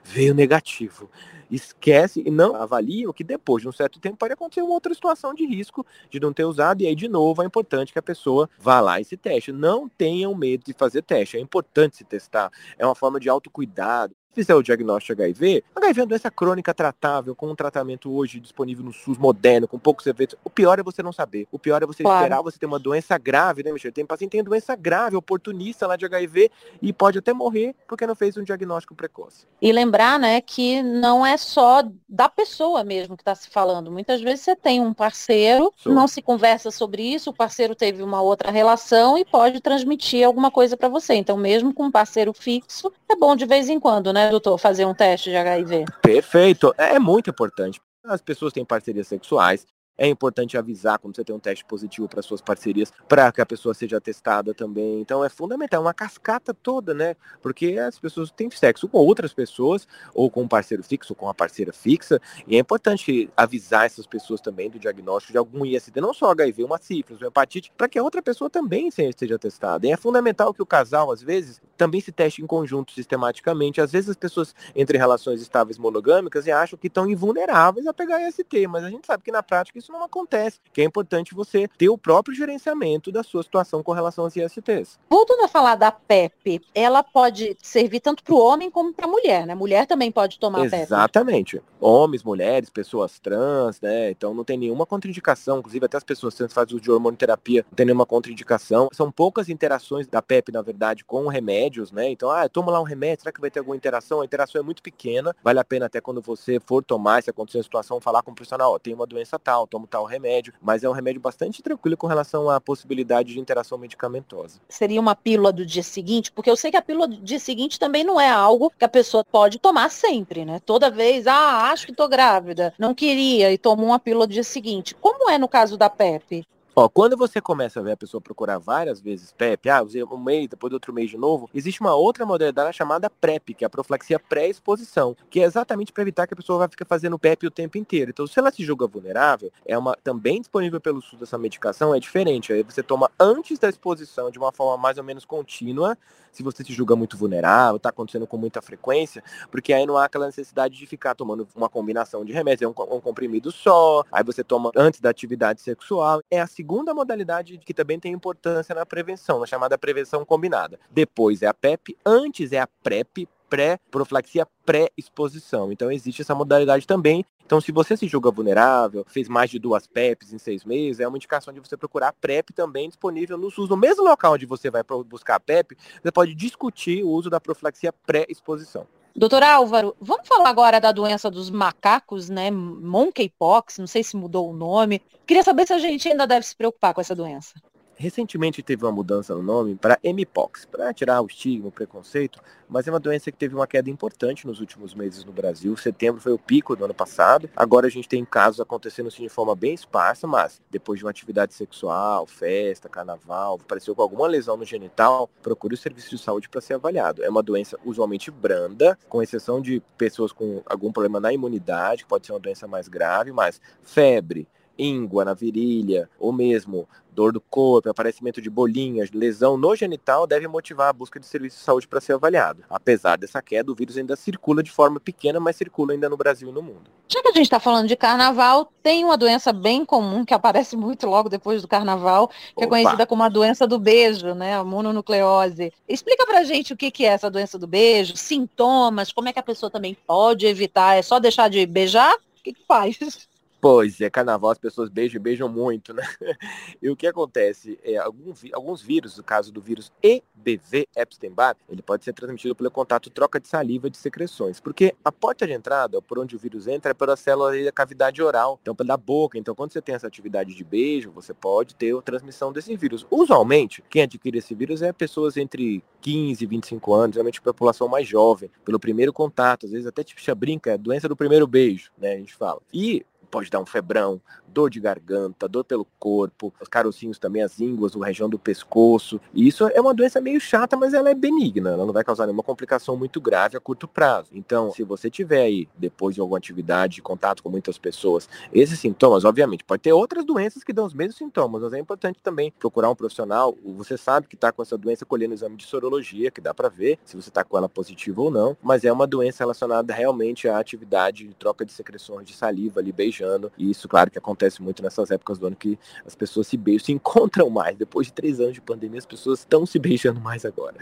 veio 0.04 0.34
negativo. 0.34 1.10
Esquece 1.50 2.22
e 2.26 2.30
não 2.30 2.56
avaliam 2.56 3.14
que 3.14 3.24
depois 3.24 3.62
de 3.62 3.70
um 3.70 3.72
certo 3.72 4.00
tempo 4.00 4.18
pode 4.18 4.34
acontecer 4.34 4.62
uma 4.62 4.74
outra 4.74 4.94
situação 4.94 5.34
de 5.34 5.46
risco 5.46 5.86
de 6.10 6.20
não 6.20 6.34
ter 6.34 6.44
usado, 6.44 6.82
e 6.82 6.88
aí 6.88 6.96
de 6.96 7.08
novo 7.08 7.42
é 7.42 7.46
importante 7.46 7.94
que 7.94 8.00
a 8.00 8.04
pessoa 8.04 8.50
vá 8.60 8.82
lá 8.82 9.00
e 9.00 9.06
se 9.06 9.16
teste. 9.16 9.54
Não 9.54 9.88
tenham 9.88 10.36
medo 10.36 10.66
de 10.66 10.74
fazer 10.74 11.04
teste, 11.04 11.38
é 11.38 11.40
importante 11.40 11.96
se 11.96 12.04
testar, 12.04 12.52
é 12.78 12.86
uma 12.86 12.96
forma 12.96 13.20
de 13.20 13.30
autocuidado 13.30 14.14
fizer 14.38 14.54
o 14.54 14.62
diagnóstico 14.62 15.16
de 15.16 15.24
HIV, 15.24 15.64
HIV 15.76 16.00
é 16.00 16.04
uma 16.04 16.10
doença 16.10 16.30
crônica 16.30 16.72
tratável, 16.72 17.34
com 17.34 17.50
um 17.50 17.56
tratamento 17.56 18.12
hoje 18.14 18.40
disponível 18.40 18.86
no 18.86 18.94
SUS 18.94 19.18
moderno, 19.18 19.68
com 19.68 19.80
poucos 19.80 20.06
efeitos. 20.06 20.38
O 20.44 20.50
pior 20.50 20.78
é 20.78 20.84
você 20.84 21.02
não 21.02 21.12
saber. 21.12 21.48
O 21.52 21.58
pior 21.58 21.82
é 21.82 21.88
você 21.88 22.04
claro. 22.04 22.20
esperar 22.20 22.44
você 22.44 22.60
ter 22.60 22.68
uma 22.68 22.78
doença 22.78 23.18
grave, 23.18 23.64
né, 23.64 23.72
Michel? 23.72 23.92
Tem 23.92 24.06
paciente 24.06 24.30
que 24.30 24.38
tem 24.38 24.44
doença 24.44 24.76
grave, 24.76 25.16
oportunista 25.16 25.88
lá 25.88 25.96
de 25.96 26.06
HIV, 26.06 26.52
e 26.80 26.94
pode 26.94 27.18
até 27.18 27.34
morrer 27.34 27.74
porque 27.88 28.06
não 28.06 28.14
fez 28.14 28.38
um 28.38 28.44
diagnóstico 28.44 28.94
precoce. 28.94 29.48
E 29.60 29.72
lembrar, 29.72 30.20
né, 30.20 30.40
que 30.40 30.84
não 30.84 31.26
é 31.26 31.36
só 31.36 31.84
da 32.08 32.30
pessoa 32.30 32.84
mesmo 32.84 33.18
que 33.18 33.24
está 33.24 33.34
se 33.34 33.50
falando. 33.50 33.92
Muitas 33.92 34.22
vezes 34.22 34.42
você 34.42 34.56
tem 34.56 34.80
um 34.80 34.94
parceiro, 34.94 35.74
Sou. 35.78 35.92
não 35.92 36.08
se 36.08 36.22
conversa 36.22 36.70
sobre 36.70 37.02
isso, 37.02 37.32
o 37.32 37.34
parceiro 37.34 37.74
teve 37.74 38.04
uma 38.04 38.22
outra 38.22 38.52
relação 38.52 39.18
e 39.18 39.26
pode 39.26 39.62
transmitir 39.62 40.26
alguma 40.26 40.52
coisa 40.52 40.78
para 40.78 40.90
você. 40.90 41.16
Então, 41.16 41.38
mesmo 41.38 41.74
com 41.74 41.86
um 41.86 41.92
parceiro 41.92 42.34
fixo, 42.34 42.94
é 43.10 43.16
bom 43.16 43.36
de 43.36 43.46
vez 43.48 43.68
em 43.68 43.80
quando, 43.80 44.14
doutor, 44.30 44.58
fazer 44.58 44.86
um 44.86 44.94
teste 44.94 45.30
de 45.30 45.36
HIV? 45.36 45.86
Perfeito. 46.02 46.74
É 46.78 47.00
muito 47.00 47.30
importante. 47.30 47.82
As 48.04 48.22
pessoas 48.22 48.54
têm 48.54 48.64
parcerias 48.64 49.08
sexuais, 49.08 49.66
é 49.98 50.08
importante 50.08 50.58
avisar 50.58 51.00
quando 51.00 51.16
você 51.16 51.24
tem 51.24 51.36
um 51.36 51.40
teste 51.40 51.66
positivo 51.66 52.08
para 52.08 52.22
suas 52.22 52.42
parcerias, 52.42 52.92
para 53.08 53.32
que 53.32 53.42
a 53.42 53.46
pessoa 53.46 53.74
seja 53.74 54.00
testada 54.00 54.54
também. 54.54 55.00
Então 55.00 55.24
é 55.24 55.30
fundamental, 55.30 55.82
é 55.82 55.86
uma 55.86 55.94
cascata 55.94 56.54
toda, 56.54 56.94
né? 56.94 57.16
Porque 57.42 57.78
as 57.80 57.98
pessoas 57.98 58.32
têm 58.32 58.50
sexo 58.52 58.88
com 58.88 59.00
outras 59.00 59.34
pessoas, 59.34 59.88
ou 60.14 60.30
com 60.30 60.44
um 60.44 60.48
parceiro 60.48 60.84
fixo, 60.84 61.14
ou 61.14 61.16
com 61.16 61.26
uma 61.26 61.34
parceira 61.34 61.74
fixa, 61.74 62.22
e 62.48 62.56
é 62.56 62.60
importante 62.60 63.30
avisar 63.36 63.86
essas 63.86 64.06
pessoas 64.06 64.42
também 64.42 64.70
do 64.70 64.80
diagnóstico 64.80 65.32
de 65.32 65.38
algum 65.38 65.66
IST, 65.66 66.00
não 66.00 66.14
só 66.14 66.32
HIV, 66.32 66.64
uma 66.64 66.78
sífilis, 66.78 67.22
uma 67.22 67.28
hepatite, 67.28 67.72
para 67.76 67.88
que 67.88 67.98
a 67.98 68.04
outra 68.04 68.22
pessoa 68.22 68.50
também 68.50 68.90
seja 68.92 69.40
testada. 69.40 69.88
E 69.88 69.92
é 69.92 69.98
fundamental 69.98 70.54
que 70.54 70.62
o 70.62 70.66
casal, 70.66 71.12
às 71.12 71.22
vezes, 71.22 71.62
também 71.76 72.02
se 72.02 72.12
teste 72.12 72.42
em 72.42 72.48
conjunto 72.48 72.92
sistematicamente. 72.92 73.80
Às 73.82 73.92
vezes 73.92 74.10
as 74.10 74.16
pessoas 74.16 74.56
entre 74.76 74.98
relações 74.98 75.42
estáveis 75.42 75.78
monogâmicas 75.78 76.48
e 76.48 76.52
acham 76.52 76.78
que 76.78 76.88
estão 76.88 77.10
invulneráveis 77.10 77.88
a 77.88 77.94
pegar 77.94 78.28
IST, 78.28 78.68
mas 78.68 78.84
a 78.84 78.90
gente 78.90 79.06
sabe 79.06 79.24
que 79.24 79.32
na 79.32 79.44
prática 79.44 79.78
isso 79.78 79.87
isso 79.88 79.92
não 79.92 80.04
acontece. 80.04 80.60
Que 80.74 80.82
é 80.82 80.84
importante 80.84 81.34
você 81.34 81.68
ter 81.78 81.90
o 81.90 81.98
próprio 81.98 82.36
gerenciamento 82.36 83.12
da 83.12 83.24
sua 83.24 83.42
situação 83.42 83.82
com 83.82 83.94
relação 83.94 84.26
às 84.26 84.36
ISTs. 84.36 85.00
Voltando 85.10 85.46
a 85.46 85.48
falar 85.48 85.76
da 85.76 85.92
PEP, 85.92 86.62
ela 86.76 87.02
pode 87.02 87.56
servir 87.62 88.02
tanto 88.02 88.22
para 88.24 88.36
o 88.36 88.40
homem 88.40 88.70
como 88.70 88.94
para 88.94 89.06
a 89.06 89.10
mulher, 89.10 89.48
né? 89.48 89.56
Mulher 89.56 89.88
também 89.88 90.12
pode 90.12 90.38
tomar 90.40 90.66
Exatamente. 90.66 90.88
PEP. 90.88 90.94
Exatamente. 90.94 91.62
Homens, 91.80 92.24
mulheres, 92.24 92.70
pessoas 92.70 93.20
trans, 93.20 93.80
né? 93.80 94.12
Então 94.12 94.34
não 94.34 94.44
tem 94.44 94.58
nenhuma 94.58 94.86
contraindicação. 94.86 95.60
Inclusive 95.60 95.86
até 95.86 95.98
as 95.98 96.04
pessoas 96.04 96.36
trans 96.36 96.52
fazem 96.52 96.76
uso 96.76 96.84
de 96.84 96.92
hormonoterapia, 96.92 97.66
não 97.70 97.76
tem 97.76 97.86
nenhuma 97.86 98.06
contraindicação. 98.06 98.90
São 98.92 99.12
poucas 99.12 99.48
interações 99.48 100.08
da 100.08 100.22
PEP, 100.22 100.52
na 100.52 100.62
verdade, 100.62 101.06
com 101.06 101.28
remédios, 101.28 101.92
né? 101.92 102.10
Então, 102.10 102.30
ah, 102.30 102.50
toma 102.50 102.72
lá 102.72 102.82
um 102.82 102.84
remédio, 102.84 103.24
será 103.24 103.32
que 103.32 103.40
vai 103.40 103.50
ter 103.50 103.60
alguma 103.60 103.76
interação? 103.76 104.22
A 104.22 104.26
interação 104.26 104.60
é 104.60 104.64
muito 104.64 104.84
pequena. 104.84 105.34
Vale 105.44 105.60
a 105.60 105.64
pena 105.64 105.86
até 105.86 106.02
quando 106.02 106.22
você 106.22 106.60
for 106.60 106.84
tomar, 106.84 107.24
se 107.24 107.30
acontecer 107.30 107.60
a 107.60 107.64
situação, 107.64 108.02
falar 108.02 108.22
com 108.22 108.32
o 108.32 108.36
profissional, 108.36 108.74
ó, 108.74 108.80
tem 108.80 108.94
uma 108.94 109.06
doença 109.06 109.40
tal, 109.40 109.66
tomo 109.78 109.86
tal 109.86 110.06
remédio, 110.06 110.54
mas 110.60 110.84
é 110.84 110.90
um 110.90 110.94
remédio 110.94 111.22
bastante 111.22 111.62
tranquilo 111.62 111.96
com 111.96 112.08
relação 112.08 112.50
à 112.50 112.60
possibilidade 112.60 113.34
de 113.34 113.40
interação 113.40 113.78
medicamentosa. 113.78 114.60
Seria 114.68 115.00
uma 115.00 115.16
pílula 115.16 115.54
do 115.54 115.66
dia 115.66 115.84
seguinte, 115.84 116.32
porque 116.32 116.50
eu 116.50 116.56
sei 116.56 116.72
que 116.72 116.78
a 116.78 116.82
pílula 116.82 117.08
do 117.08 117.18
dia 117.18 117.40
seguinte 117.40 117.80
também 117.80 118.04
não 118.04 118.20
é 118.20 118.30
algo 118.30 118.72
que 118.78 118.84
a 118.84 118.90
pessoa 118.90 119.24
pode 119.24 119.60
tomar 119.60 119.90
sempre, 119.92 120.44
né? 120.44 120.60
Toda 120.66 120.90
vez, 120.90 121.28
ah, 121.28 121.70
acho 121.72 121.86
que 121.86 121.94
tô 121.94 122.08
grávida, 122.08 122.74
não 122.80 122.96
queria 122.96 123.54
e 123.54 123.58
tomou 123.58 123.88
uma 123.88 124.00
pílula 124.00 124.26
do 124.26 124.34
dia 124.34 124.44
seguinte. 124.44 124.96
Como 124.96 125.30
é 125.30 125.38
no 125.38 125.48
caso 125.48 125.78
da 125.78 125.90
PEP? 125.90 126.44
Ó, 126.80 126.88
quando 126.88 127.18
você 127.18 127.42
começa 127.42 127.80
a 127.80 127.82
ver 127.82 127.94
a 127.94 127.98
pessoa 127.98 128.22
procurar 128.22 128.60
várias 128.60 129.02
vezes 129.02 129.32
PEP, 129.32 129.68
ah, 129.68 129.82
usei 129.82 130.04
um 130.04 130.16
mês, 130.16 130.48
depois 130.48 130.72
outro 130.72 130.94
mês 130.94 131.10
de 131.10 131.18
novo, 131.18 131.50
existe 131.52 131.82
uma 131.82 131.96
outra 131.96 132.24
modalidade 132.24 132.78
chamada 132.78 133.10
PrEP, 133.10 133.56
que 133.56 133.66
é 133.66 133.68
a 133.68 133.70
profilaxia 133.70 134.20
pré-exposição, 134.20 135.18
que 135.28 135.40
é 135.40 135.44
exatamente 135.44 135.92
para 135.92 136.04
evitar 136.04 136.28
que 136.28 136.36
a 136.36 136.38
pessoa 136.38 136.60
vai 136.60 136.68
ficar 136.68 136.86
fazendo 136.86 137.18
PEP 137.18 137.48
o 137.48 137.50
tempo 137.50 137.80
inteiro. 137.80 138.12
Então, 138.12 138.28
se 138.28 138.38
ela 138.38 138.52
se 138.52 138.64
julga 138.64 138.86
vulnerável, 138.86 139.52
é 139.66 139.76
uma 139.76 139.98
também 140.04 140.40
disponível 140.40 140.80
pelo 140.80 141.02
SUS 141.02 141.20
essa 141.20 141.36
medicação, 141.36 141.96
é 141.96 142.00
diferente. 142.00 142.54
Aí 142.54 142.62
você 142.62 142.84
toma 142.84 143.10
antes 143.20 143.58
da 143.58 143.70
exposição, 143.70 144.30
de 144.30 144.38
uma 144.38 144.52
forma 144.52 144.78
mais 144.80 145.00
ou 145.00 145.04
menos 145.04 145.26
contínua, 145.26 145.98
se 146.38 146.44
você 146.44 146.64
se 146.64 146.72
julga 146.72 146.96
muito 146.96 147.18
vulnerável, 147.18 147.78
está 147.78 147.90
acontecendo 147.90 148.28
com 148.28 148.38
muita 148.38 148.62
frequência, 148.62 149.24
porque 149.50 149.74
aí 149.74 149.86
não 149.88 149.98
há 149.98 150.06
aquela 150.06 150.28
necessidade 150.28 150.78
de 150.78 150.86
ficar 150.86 151.16
tomando 151.16 151.48
uma 151.56 151.68
combinação 151.68 152.24
de 152.24 152.32
remédios, 152.32 152.62
é 152.62 152.68
um, 152.68 152.96
um 152.96 153.02
comprimido 153.02 153.52
só, 153.52 154.04
aí 154.12 154.24
você 154.24 154.44
toma 154.44 154.72
antes 154.76 155.02
da 155.02 155.10
atividade 155.10 155.62
sexual. 155.62 156.22
É 156.30 156.40
a 156.40 156.48
segunda 156.48 156.94
modalidade 156.94 157.58
que 157.58 157.74
também 157.74 158.00
tem 158.00 158.14
importância 158.14 158.76
na 158.76 158.86
prevenção, 158.86 159.40
na 159.40 159.48
chamada 159.48 159.78
prevenção 159.78 160.24
combinada. 160.24 160.80
Depois 160.92 161.42
é 161.42 161.48
a 161.48 161.54
PEP, 161.54 161.98
antes 162.06 162.52
é 162.52 162.60
a 162.60 162.68
PrEP, 162.68 163.28
pré-profilaxia 163.50 164.46
pré-exposição. 164.66 165.72
Então 165.72 165.92
existe 165.92 166.22
essa 166.22 166.36
modalidade 166.36 166.86
também. 166.86 167.26
Então, 167.48 167.62
se 167.62 167.72
você 167.72 167.96
se 167.96 168.10
julga 168.10 168.30
vulnerável, 168.30 169.06
fez 169.08 169.30
mais 169.30 169.50
de 169.50 169.58
duas 169.58 169.88
PEPs 169.88 170.34
em 170.34 170.38
seis 170.38 170.66
meses, 170.66 171.00
é 171.00 171.08
uma 171.08 171.16
indicação 171.16 171.54
de 171.54 171.62
você 171.62 171.78
procurar 171.78 172.12
PrEP 172.12 172.50
também 172.50 172.90
disponível 172.90 173.38
no 173.38 173.50
SUS. 173.50 173.70
No 173.70 173.78
mesmo 173.78 174.04
local 174.04 174.34
onde 174.34 174.46
você 174.46 174.70
vai 174.70 174.84
buscar 175.06 175.36
a 175.36 175.40
PEP, 175.40 175.78
você 176.04 176.12
pode 176.12 176.36
discutir 176.36 177.06
o 177.06 177.10
uso 177.10 177.30
da 177.30 177.40
profilaxia 177.40 177.94
pré-exposição. 178.06 178.86
Doutor 179.16 179.44
Álvaro, 179.44 179.96
vamos 180.02 180.28
falar 180.28 180.50
agora 180.50 180.82
da 180.82 180.92
doença 180.92 181.32
dos 181.32 181.50
macacos, 181.50 182.28
né? 182.28 182.52
Monkeypox, 182.52 183.78
não 183.78 183.88
sei 183.88 184.04
se 184.04 184.18
mudou 184.18 184.50
o 184.50 184.54
nome. 184.54 185.02
Queria 185.26 185.42
saber 185.42 185.66
se 185.66 185.72
a 185.72 185.80
gente 185.80 186.06
ainda 186.10 186.28
deve 186.28 186.46
se 186.46 186.54
preocupar 186.54 186.94
com 186.94 187.00
essa 187.00 187.16
doença. 187.16 187.54
Recentemente 188.00 188.62
teve 188.62 188.86
uma 188.86 188.92
mudança 188.92 189.34
no 189.34 189.42
nome 189.42 189.76
para 189.76 189.98
Mpox, 190.04 190.66
para 190.66 190.94
tirar 190.94 191.20
o 191.20 191.26
estigma, 191.26 191.70
o 191.70 191.72
preconceito, 191.72 192.40
mas 192.70 192.88
é 192.88 192.92
uma 192.92 193.00
doença 193.00 193.32
que 193.32 193.38
teve 193.40 193.56
uma 193.56 193.66
queda 193.66 193.90
importante 193.90 194.46
nos 194.46 194.60
últimos 194.60 194.94
meses 194.94 195.26
no 195.26 195.32
Brasil. 195.32 195.76
Setembro 195.76 196.22
foi 196.22 196.32
o 196.32 196.38
pico 196.38 196.76
do 196.76 196.86
ano 196.86 196.94
passado. 196.94 197.50
Agora 197.56 197.88
a 197.88 197.90
gente 197.90 198.08
tem 198.08 198.24
casos 198.24 198.60
acontecendo 198.60 199.08
assim 199.08 199.24
de 199.24 199.30
forma 199.30 199.56
bem 199.56 199.74
esparsa, 199.74 200.28
mas 200.28 200.62
depois 200.70 201.00
de 201.00 201.06
uma 201.06 201.10
atividade 201.10 201.56
sexual, 201.56 202.28
festa, 202.28 202.88
carnaval, 202.88 203.56
apareceu 203.60 203.96
com 203.96 204.04
alguma 204.04 204.28
lesão 204.28 204.56
no 204.56 204.64
genital, 204.64 205.28
procure 205.42 205.74
o 205.74 205.78
serviço 205.78 206.12
de 206.12 206.22
saúde 206.22 206.48
para 206.48 206.62
ser 206.62 206.76
avaliado. 206.76 207.24
É 207.24 207.30
uma 207.30 207.42
doença 207.42 207.80
usualmente 207.84 208.30
branda, 208.30 208.96
com 209.10 209.24
exceção 209.24 209.60
de 209.60 209.82
pessoas 209.98 210.32
com 210.32 210.62
algum 210.68 210.92
problema 210.92 211.20
na 211.20 211.34
imunidade, 211.34 212.04
que 212.04 212.10
pode 212.10 212.28
ser 212.28 212.34
uma 212.34 212.40
doença 212.40 212.68
mais 212.68 212.88
grave, 212.88 213.32
mas 213.32 213.60
febre, 213.82 214.48
íngua 214.78 215.26
na 215.26 215.34
virilha, 215.34 216.10
ou 216.20 216.32
mesmo 216.32 216.88
dor 217.18 217.34
do 217.34 217.42
corpo, 217.42 217.90
aparecimento 217.90 218.40
de 218.40 218.48
bolinhas, 218.48 219.10
lesão 219.10 219.58
no 219.58 219.76
genital, 219.76 220.28
deve 220.28 220.48
motivar 220.48 220.90
a 220.90 220.94
busca 220.94 221.20
de 221.20 221.26
serviço 221.26 221.58
de 221.58 221.64
saúde 221.64 221.88
para 221.88 222.00
ser 222.00 222.14
avaliado. 222.14 222.64
Apesar 222.70 223.18
dessa 223.18 223.42
queda, 223.42 223.72
o 223.72 223.76
vírus 223.76 223.98
ainda 223.98 224.16
circula 224.16 224.62
de 224.62 224.70
forma 224.70 225.00
pequena, 225.00 225.40
mas 225.40 225.56
circula 225.56 225.94
ainda 225.94 226.08
no 226.08 226.16
Brasil 226.16 226.50
e 226.50 226.52
no 226.52 226.62
mundo. 226.62 226.92
Já 227.08 227.20
que 227.24 227.30
a 227.30 227.32
gente 227.32 227.46
está 227.46 227.60
falando 227.60 227.88
de 227.88 227.96
carnaval, 227.96 228.72
tem 228.84 229.04
uma 229.04 229.18
doença 229.18 229.52
bem 229.52 229.84
comum 229.84 230.24
que 230.24 230.34
aparece 230.34 230.78
muito 230.78 231.08
logo 231.08 231.28
depois 231.28 231.64
do 231.64 231.68
carnaval, 231.68 232.28
que 232.28 232.64
é 232.64 232.66
Opa. 232.66 232.66
é 232.66 232.68
conhecida 232.68 233.08
como 233.08 233.24
a 233.24 233.30
doença 233.30 233.66
do 233.66 233.80
beijo, 233.80 234.36
né? 234.36 234.56
A 234.56 234.64
mononucleose. 234.64 235.74
Explica 235.90 236.24
pra 236.24 236.44
gente 236.44 236.72
o 236.74 236.78
que, 236.78 236.92
que 236.92 237.04
é 237.04 237.10
essa 237.10 237.32
doença 237.32 237.58
do 237.58 237.66
beijo, 237.66 238.16
sintomas, 238.16 239.12
como 239.12 239.28
é 239.28 239.34
que 239.34 239.40
a 239.40 239.44
pessoa 239.44 239.72
também 239.72 239.98
pode 240.06 240.46
evitar? 240.46 240.96
É 240.96 241.02
só 241.02 241.20
deixar 241.20 241.50
de 241.50 241.66
beijar? 241.66 242.14
O 242.14 242.44
que, 242.44 242.54
que 242.54 242.64
faz? 242.68 243.28
Pois 243.70 244.00
é, 244.00 244.10
carnaval 244.10 244.52
as 244.52 244.58
pessoas 244.58 244.88
beijam 244.88 245.22
beijam 245.22 245.50
muito, 245.50 245.94
né? 245.94 246.02
E 246.82 246.90
o 246.90 246.96
que 246.96 247.06
acontece 247.06 247.78
é 247.84 247.98
alguns, 247.98 248.42
alguns 248.54 248.82
vírus, 248.82 249.18
no 249.18 249.24
caso 249.24 249.52
do 249.52 249.60
vírus 249.60 249.92
EBV 250.02 250.88
Epstein-Barr, 250.96 251.58
ele 251.70 251.82
pode 251.82 252.06
ser 252.06 252.14
transmitido 252.14 252.56
pelo 252.56 252.72
contato 252.72 253.10
troca 253.10 253.42
de 253.42 253.48
saliva 253.50 253.90
de 253.90 253.98
secreções, 253.98 254.62
porque 254.62 254.96
a 255.04 255.12
porta 255.12 255.46
de 255.46 255.52
entrada, 255.52 256.02
por 256.02 256.18
onde 256.18 256.34
o 256.34 256.40
vírus 256.40 256.66
entra, 256.66 256.92
é 256.92 256.94
pela 256.94 257.18
célula 257.18 257.52
da 257.62 257.72
cavidade 257.74 258.22
oral, 258.22 258.58
então 258.62 258.74
pela 258.74 258.96
boca. 258.96 259.38
Então, 259.38 259.54
quando 259.54 259.74
você 259.74 259.82
tem 259.82 259.96
essa 259.96 260.08
atividade 260.08 260.56
de 260.56 260.64
beijo, 260.64 261.12
você 261.12 261.34
pode 261.34 261.76
ter 261.76 261.94
a 261.94 262.02
transmissão 262.02 262.54
desse 262.54 262.74
vírus. 262.78 263.06
Usualmente, 263.12 263.84
quem 263.90 264.04
adquire 264.04 264.38
esse 264.38 264.56
vírus 264.56 264.82
é 264.82 264.94
pessoas 264.94 265.36
entre 265.36 265.84
15 266.00 266.42
e 266.42 266.48
25 266.48 266.94
anos, 266.94 267.16
realmente 267.16 267.42
população 267.42 267.90
mais 267.90 268.08
jovem, 268.08 268.50
pelo 268.64 268.80
primeiro 268.80 269.12
contato, 269.12 269.66
às 269.66 269.74
vezes 269.74 269.88
até 269.88 270.06
tipo 270.06 270.22
brinca, 270.36 270.72
é 270.72 270.78
doença 270.78 271.10
do 271.10 271.18
primeiro 271.18 271.46
beijo, 271.46 271.92
né? 271.98 272.14
A 272.14 272.18
gente 272.18 272.34
fala. 272.34 272.62
E 272.74 273.06
pode 273.30 273.50
dar 273.50 273.60
um 273.60 273.66
febrão, 273.66 274.22
dor 274.48 274.70
de 274.70 274.80
garganta, 274.80 275.48
dor 275.48 275.64
pelo 275.64 275.86
corpo, 276.00 276.54
os 276.60 276.68
carocinhos 276.68 277.20
também, 277.20 277.44
as 277.44 277.60
ínguas, 277.60 277.96
a 277.96 278.06
região 278.06 278.30
do 278.30 278.40
pescoço. 278.40 279.22
E 279.34 279.48
isso 279.48 279.68
é 279.68 279.80
uma 279.80 279.94
doença 279.94 280.20
meio 280.20 280.40
chata, 280.40 280.76
mas 280.76 280.94
ela 280.94 281.10
é 281.10 281.14
benigna, 281.14 281.72
ela 281.72 281.86
não 281.86 281.94
vai 281.94 282.04
causar 282.04 282.26
nenhuma 282.26 282.44
complicação 282.44 282.98
muito 282.98 283.22
grave 283.22 283.56
a 283.56 283.60
curto 283.60 283.88
prazo. 283.88 284.30
Então, 284.34 284.72
se 284.72 284.84
você 284.84 285.10
tiver 285.10 285.44
aí, 285.44 285.68
depois 285.78 286.16
de 286.16 286.22
alguma 286.22 286.38
atividade, 286.38 287.02
contato 287.02 287.44
com 287.44 287.50
muitas 287.50 287.78
pessoas, 287.78 288.28
esses 288.52 288.80
sintomas, 288.80 289.26
obviamente, 289.26 289.64
pode 289.64 289.84
ter 289.84 289.94
outras 289.94 290.26
doenças 290.26 290.64
que 290.64 290.74
dão 290.74 290.86
os 290.86 290.94
mesmos 290.94 291.18
sintomas, 291.18 291.62
mas 291.62 291.74
é 291.74 291.80
importante 291.80 292.20
também 292.24 292.52
procurar 292.58 292.90
um 292.90 292.96
profissional. 292.96 293.56
Você 293.78 293.98
sabe 293.98 294.28
que 294.28 294.36
está 294.36 294.52
com 294.52 294.62
essa 294.62 294.78
doença 294.78 295.06
colhendo 295.06 295.34
exame 295.34 295.56
de 295.56 295.66
sorologia, 295.66 296.32
que 296.32 296.42
dá 296.42 296.54
para 296.54 296.70
ver 296.70 296.98
se 297.06 297.16
você 297.16 297.30
está 297.30 297.44
com 297.44 297.58
ela 297.58 297.70
positiva 297.70 298.22
ou 298.22 298.32
não, 298.32 298.58
mas 298.62 298.84
é 298.84 298.92
uma 298.92 299.06
doença 299.06 299.44
relacionada 299.44 299.94
realmente 299.94 300.48
à 300.48 300.58
atividade 300.58 301.28
de 301.28 301.34
troca 301.34 301.66
de 301.66 301.72
secreções 301.72 302.26
de 302.26 302.34
saliva 302.34 302.80
ali 302.80 302.92
beijando. 303.18 303.52
E 303.58 303.70
isso, 303.70 303.88
claro, 303.88 304.12
que 304.12 304.18
acontece 304.18 304.62
muito 304.62 304.84
nessas 304.84 305.10
épocas 305.12 305.38
do 305.38 305.48
ano 305.48 305.56
que 305.56 305.78
as 306.06 306.16
pessoas 306.16 306.48
se 306.48 306.58
beijam, 306.58 306.86
se 306.86 306.92
encontram 306.92 307.50
mais. 307.50 307.78
Depois 307.78 308.08
de 308.08 308.14
três 308.14 308.40
anos 308.40 308.54
de 308.54 308.62
pandemia, 308.62 309.00
as 309.00 309.06
pessoas 309.06 309.40
estão 309.40 309.66
se 309.66 309.80
beijando 309.80 310.20
mais 310.20 310.46
agora. 310.46 310.78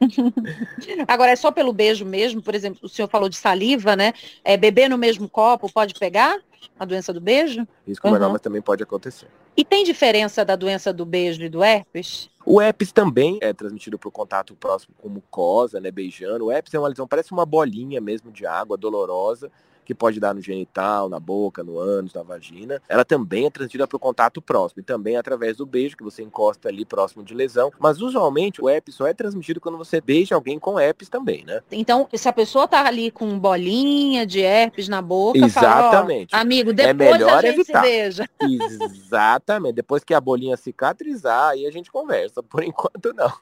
agora, 1.08 1.32
é 1.32 1.36
só 1.36 1.50
pelo 1.50 1.72
beijo 1.72 2.04
mesmo? 2.04 2.42
Por 2.42 2.54
exemplo, 2.54 2.80
o 2.82 2.88
senhor 2.88 3.08
falou 3.08 3.28
de 3.28 3.36
saliva, 3.36 3.96
né? 3.96 4.12
É, 4.44 4.56
beber 4.56 4.88
no 4.88 4.98
mesmo 4.98 5.28
copo 5.28 5.72
pode 5.72 5.94
pegar 5.94 6.38
a 6.78 6.84
doença 6.84 7.12
do 7.12 7.20
beijo? 7.20 7.66
Isso 7.86 8.00
com 8.00 8.10
uhum. 8.10 8.30
mas 8.30 8.40
também 8.40 8.62
pode 8.62 8.82
acontecer. 8.82 9.26
E 9.56 9.64
tem 9.64 9.84
diferença 9.84 10.44
da 10.44 10.56
doença 10.56 10.92
do 10.92 11.04
beijo 11.04 11.42
e 11.42 11.48
do 11.48 11.62
herpes? 11.62 12.30
O 12.44 12.60
herpes 12.60 12.90
também 12.90 13.38
é 13.40 13.52
transmitido 13.52 13.98
por 13.98 14.10
contato 14.10 14.54
próximo 14.54 14.94
com 14.98 15.08
mucosa, 15.08 15.80
né, 15.80 15.90
beijando. 15.90 16.46
O 16.46 16.52
herpes 16.52 16.72
é 16.74 16.78
uma 16.78 16.88
lesão, 16.88 17.06
parece 17.06 17.32
uma 17.32 17.44
bolinha 17.44 18.00
mesmo 18.00 18.32
de 18.32 18.46
água, 18.46 18.76
dolorosa, 18.76 19.50
que 19.84 19.94
pode 19.94 20.20
dar 20.20 20.34
no 20.34 20.40
genital, 20.40 21.08
na 21.08 21.18
boca, 21.18 21.62
no 21.62 21.78
ânus, 21.78 22.14
na 22.14 22.22
vagina, 22.22 22.80
ela 22.88 23.04
também 23.04 23.46
é 23.46 23.50
transmitida 23.50 23.86
por 23.86 23.98
contato 23.98 24.40
próximo 24.40 24.80
e 24.80 24.84
também 24.84 25.16
através 25.16 25.56
do 25.56 25.66
beijo 25.66 25.96
que 25.96 26.04
você 26.04 26.22
encosta 26.22 26.68
ali 26.68 26.84
próximo 26.84 27.22
de 27.22 27.34
lesão. 27.34 27.72
Mas 27.78 28.00
usualmente 28.00 28.62
o 28.62 28.68
herpes 28.68 28.94
só 28.94 29.06
é 29.06 29.14
transmitido 29.14 29.60
quando 29.60 29.78
você 29.78 30.00
beija 30.00 30.34
alguém 30.34 30.58
com 30.58 30.78
herpes 30.78 31.08
também, 31.08 31.44
né? 31.44 31.60
Então, 31.70 32.08
se 32.14 32.28
a 32.28 32.32
pessoa 32.32 32.68
tá 32.68 32.86
ali 32.86 33.10
com 33.10 33.38
bolinha 33.38 34.26
de 34.26 34.40
herpes 34.40 34.88
na 34.88 35.02
boca, 35.02 35.38
Exatamente. 35.38 36.30
Fala, 36.30 36.42
amigo, 36.42 36.70
é 36.70 36.74
depois 36.74 36.90
é 36.90 37.12
melhor 37.12 37.38
a 37.38 37.42
gente 37.42 37.60
evitar. 37.60 37.84
se 37.84 37.90
beija. 37.90 38.28
Exatamente. 38.92 39.74
Depois 39.74 40.04
que 40.04 40.14
a 40.14 40.20
bolinha 40.20 40.56
cicatrizar, 40.56 41.50
aí 41.50 41.66
a 41.66 41.70
gente 41.70 41.90
conversa. 41.90 42.42
Por 42.52 42.62
enquanto, 42.62 43.12
não. 43.14 43.32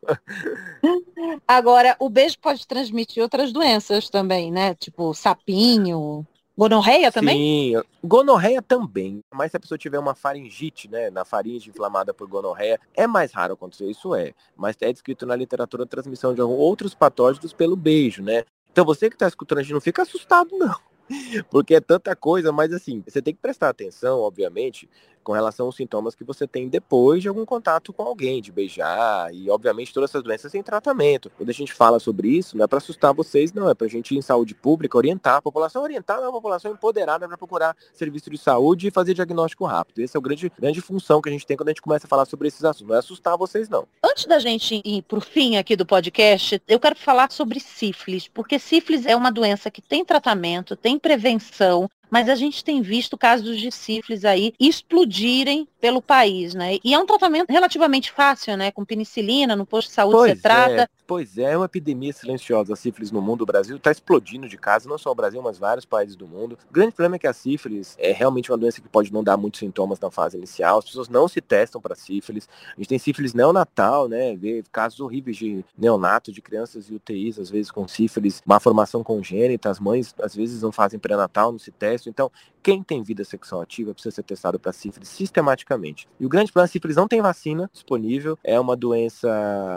Agora, 1.47 1.97
o 1.99 2.09
beijo 2.09 2.39
pode 2.39 2.67
transmitir 2.67 3.23
outras 3.23 3.53
doenças 3.53 4.09
também, 4.09 4.51
né? 4.51 4.75
Tipo 4.75 5.13
sapinho. 5.15 6.27
Gonorreia 6.57 7.11
também? 7.11 7.75
Sim, 7.75 7.83
gonorreia 8.05 8.61
também. 8.61 9.21
Mas 9.33 9.51
se 9.51 9.57
a 9.57 9.61
pessoa 9.61 9.79
tiver 9.79 9.99
uma 9.99 10.15
faringite, 10.15 10.89
né, 10.89 11.11
na 11.11 11.25
faringe 11.25 11.71
inflamada 11.71 12.13
por 12.13 12.29
gonorreia, 12.29 12.79
é 12.95 13.07
mais 13.07 13.33
raro 13.33 13.55
acontecer, 13.55 13.91
isso 13.91 14.15
é. 14.15 14.33
Mas 14.57 14.77
é 14.81 14.93
descrito 14.93 15.25
na 15.25 15.35
literatura 15.35 15.85
a 15.85 15.87
transmissão 15.87 16.35
de 16.35 16.43
outros 16.43 16.95
patógenos 16.95 17.53
pelo 17.53 17.77
beijo, 17.77 18.23
né? 18.23 18.45
Então 18.71 18.85
você 18.85 19.09
que 19.09 19.17
está 19.17 19.27
escutando, 19.27 19.59
a 19.59 19.63
gente 19.63 19.73
não 19.73 19.81
fica 19.81 20.03
assustado, 20.03 20.51
não. 20.57 20.77
Porque 21.51 21.75
é 21.75 21.81
tanta 21.81 22.15
coisa, 22.15 22.53
mas 22.53 22.73
assim, 22.73 23.03
você 23.07 23.21
tem 23.21 23.35
que 23.35 23.41
prestar 23.41 23.69
atenção, 23.69 24.21
obviamente, 24.21 24.89
com 25.23 25.33
relação 25.33 25.67
aos 25.67 25.77
sintomas 25.77 26.15
que 26.15 26.25
você 26.25 26.47
tem 26.47 26.69
depois 26.69 27.23
de 27.23 27.29
algum 27.29 27.45
contato 27.45 27.93
com 27.93 28.03
alguém, 28.03 28.41
de 28.41 28.53
beijar, 28.53 29.33
e 29.35 29.51
obviamente 29.51 29.93
todas 29.93 30.11
essas 30.11 30.23
doenças 30.23 30.53
têm 30.53 30.63
tratamento. 30.63 31.31
Quando 31.37 31.51
a 31.51 31.55
gente 31.55 31.73
fala 31.73 31.99
sobre 31.99 32.29
isso, 32.29 32.57
não 32.57 32.65
é 32.65 32.69
para 32.69 32.79
assustar 32.79 33.13
vocês, 33.13 33.53
não, 33.53 33.69
é 33.69 33.75
para 33.75 33.87
a 33.87 33.91
gente 33.91 34.17
em 34.17 34.23
saúde 34.23 34.55
pública 34.55 34.97
orientar 34.97 35.37
a 35.37 35.43
população, 35.43 35.83
orientar 35.83 36.19
a 36.19 36.31
população 36.31 36.73
empoderada 36.73 37.27
para 37.27 37.37
procurar 37.37 37.77
serviço 37.93 38.31
de 38.31 38.39
saúde 38.39 38.89
e 38.89 38.91
fazer 38.91 39.15
diagnóstico 39.15 39.65
rápido. 39.65 40.03
Essa 40.03 40.17
é 40.17 40.19
a 40.19 40.23
grande, 40.23 40.53
grande 40.59 40.81
função 40.81 41.21
que 41.21 41.29
a 41.29 41.33
gente 41.33 41.47
tem 41.47 41.57
quando 41.57 41.69
a 41.69 41.73
gente 41.73 41.83
começa 41.83 42.07
a 42.07 42.09
falar 42.09 42.25
sobre 42.25 42.49
esses 42.49 42.65
assuntos, 42.65 42.89
não 42.89 42.97
é 42.97 42.99
assustar 42.99 43.37
vocês, 43.37 43.69
não. 43.69 43.87
Antes 44.05 44.27
da 44.27 44.39
gente 44.39 44.81
ir 44.85 45.03
para 45.03 45.19
o 45.19 45.21
fim 45.21 45.57
aqui 45.57 45.77
do 45.77 45.87
podcast, 45.87 46.61
eu 46.67 46.81
quero 46.81 46.97
falar 46.97 47.31
sobre 47.31 47.61
sífilis, 47.61 48.29
porque 48.29 48.59
sífilis 48.59 49.07
é 49.07 49.15
uma 49.15 49.31
doença 49.31 49.71
que 49.71 49.83
tem 49.83 50.05
tratamento, 50.05 50.77
tem 50.77 50.99
prevenção, 50.99 51.89
mas 52.11 52.29
a 52.29 52.35
gente 52.35 52.65
tem 52.65 52.83
visto 52.83 53.17
casos 53.17 53.59
de 53.59 53.71
sífilis 53.71 54.25
aí 54.25 54.53
explodirem 54.59 55.67
pelo 55.81 56.03
país, 56.03 56.55
né? 56.55 56.79
E 56.85 56.93
é 56.93 56.99
um 56.99 57.07
tratamento 57.07 57.49
relativamente 57.49 58.13
fácil, 58.13 58.57
né? 58.57 58.71
Com 58.71 58.85
penicilina, 58.85 59.57
no 59.57 59.65
posto 59.65 59.89
de 59.89 59.95
saúde 59.95 60.17
pois 60.17 60.33
você 60.33 60.43
trata. 60.43 60.83
É, 60.83 60.89
pois 61.07 61.39
é, 61.39 61.53
é 61.53 61.57
uma 61.57 61.67
epidemia 61.67 62.13
silenciosa. 62.13 62.75
A 62.75 62.77
sífilis 62.77 63.11
no 63.11 63.23
mundo, 63.23 63.43
o 63.43 63.47
Brasil 63.47 63.77
está 63.77 63.91
explodindo 63.91 64.49
de 64.49 64.59
casos, 64.59 64.89
não 64.89 64.99
só 64.99 65.11
o 65.11 65.15
Brasil, 65.15 65.41
mas 65.41 65.59
vários 65.59 65.85
países 65.85 66.17
do 66.17 66.27
mundo. 66.27 66.59
O 66.69 66.73
grande 66.73 66.93
problema 66.93 67.17
é 67.17 67.19
que 67.19 67.27
a 67.27 67.33
sífilis 67.33 67.97
é 67.99 68.13
realmente 68.13 68.51
uma 68.51 68.59
doença 68.59 68.81
que 68.81 68.89
pode 68.89 69.13
não 69.13 69.25
dar 69.25 69.37
muitos 69.37 69.61
sintomas 69.61 69.99
na 69.99 70.11
fase 70.11 70.37
inicial. 70.37 70.79
As 70.79 70.85
pessoas 70.85 71.09
não 71.09 71.27
se 71.29 71.41
testam 71.41 71.81
para 71.81 71.95
sífilis. 71.95 72.49
A 72.75 72.77
gente 72.77 72.89
tem 72.89 72.99
sífilis 72.99 73.33
neonatal, 73.33 74.09
né? 74.09 74.37
Vê 74.37 74.63
casos 74.71 75.01
horríveis 75.01 75.37
de 75.37 75.65
neonato, 75.79 76.33
de 76.33 76.43
crianças 76.43 76.91
e 76.91 76.95
UTIs, 76.95 77.39
às 77.39 77.51
vezes 77.51 77.71
com 77.71 77.89
sífilis, 77.89 78.43
má 78.45 78.61
formação 78.61 79.03
congênita. 79.03 79.71
As 79.71 79.81
mães, 79.81 80.15
às 80.21 80.35
vezes, 80.35 80.63
não 80.63 80.73
fazem 80.73 80.99
pré-natal, 80.99 81.53
não 81.53 81.59
se 81.59 81.71
testam. 81.71 82.00
Então, 82.09 82.31
quem 82.63 82.83
tem 82.83 83.03
vida 83.03 83.25
sexual 83.25 83.63
ativa 83.63 83.93
precisa 83.93 84.15
ser 84.15 84.23
testado 84.23 84.59
para 84.59 84.73
sífilis 84.73 85.09
sistematicamente. 85.09 86.09
E 86.19 86.27
o 86.27 86.29
grande 86.29 86.53
problema 86.53 86.67
é 86.67 86.69
a 86.69 86.73
sífilis 86.73 86.97
não 86.97 87.09
tem 87.09 87.21
vacina 87.21 87.71
disponível, 87.73 88.39
é 88.45 88.59
uma 88.59 88.77
doença, 88.77 89.29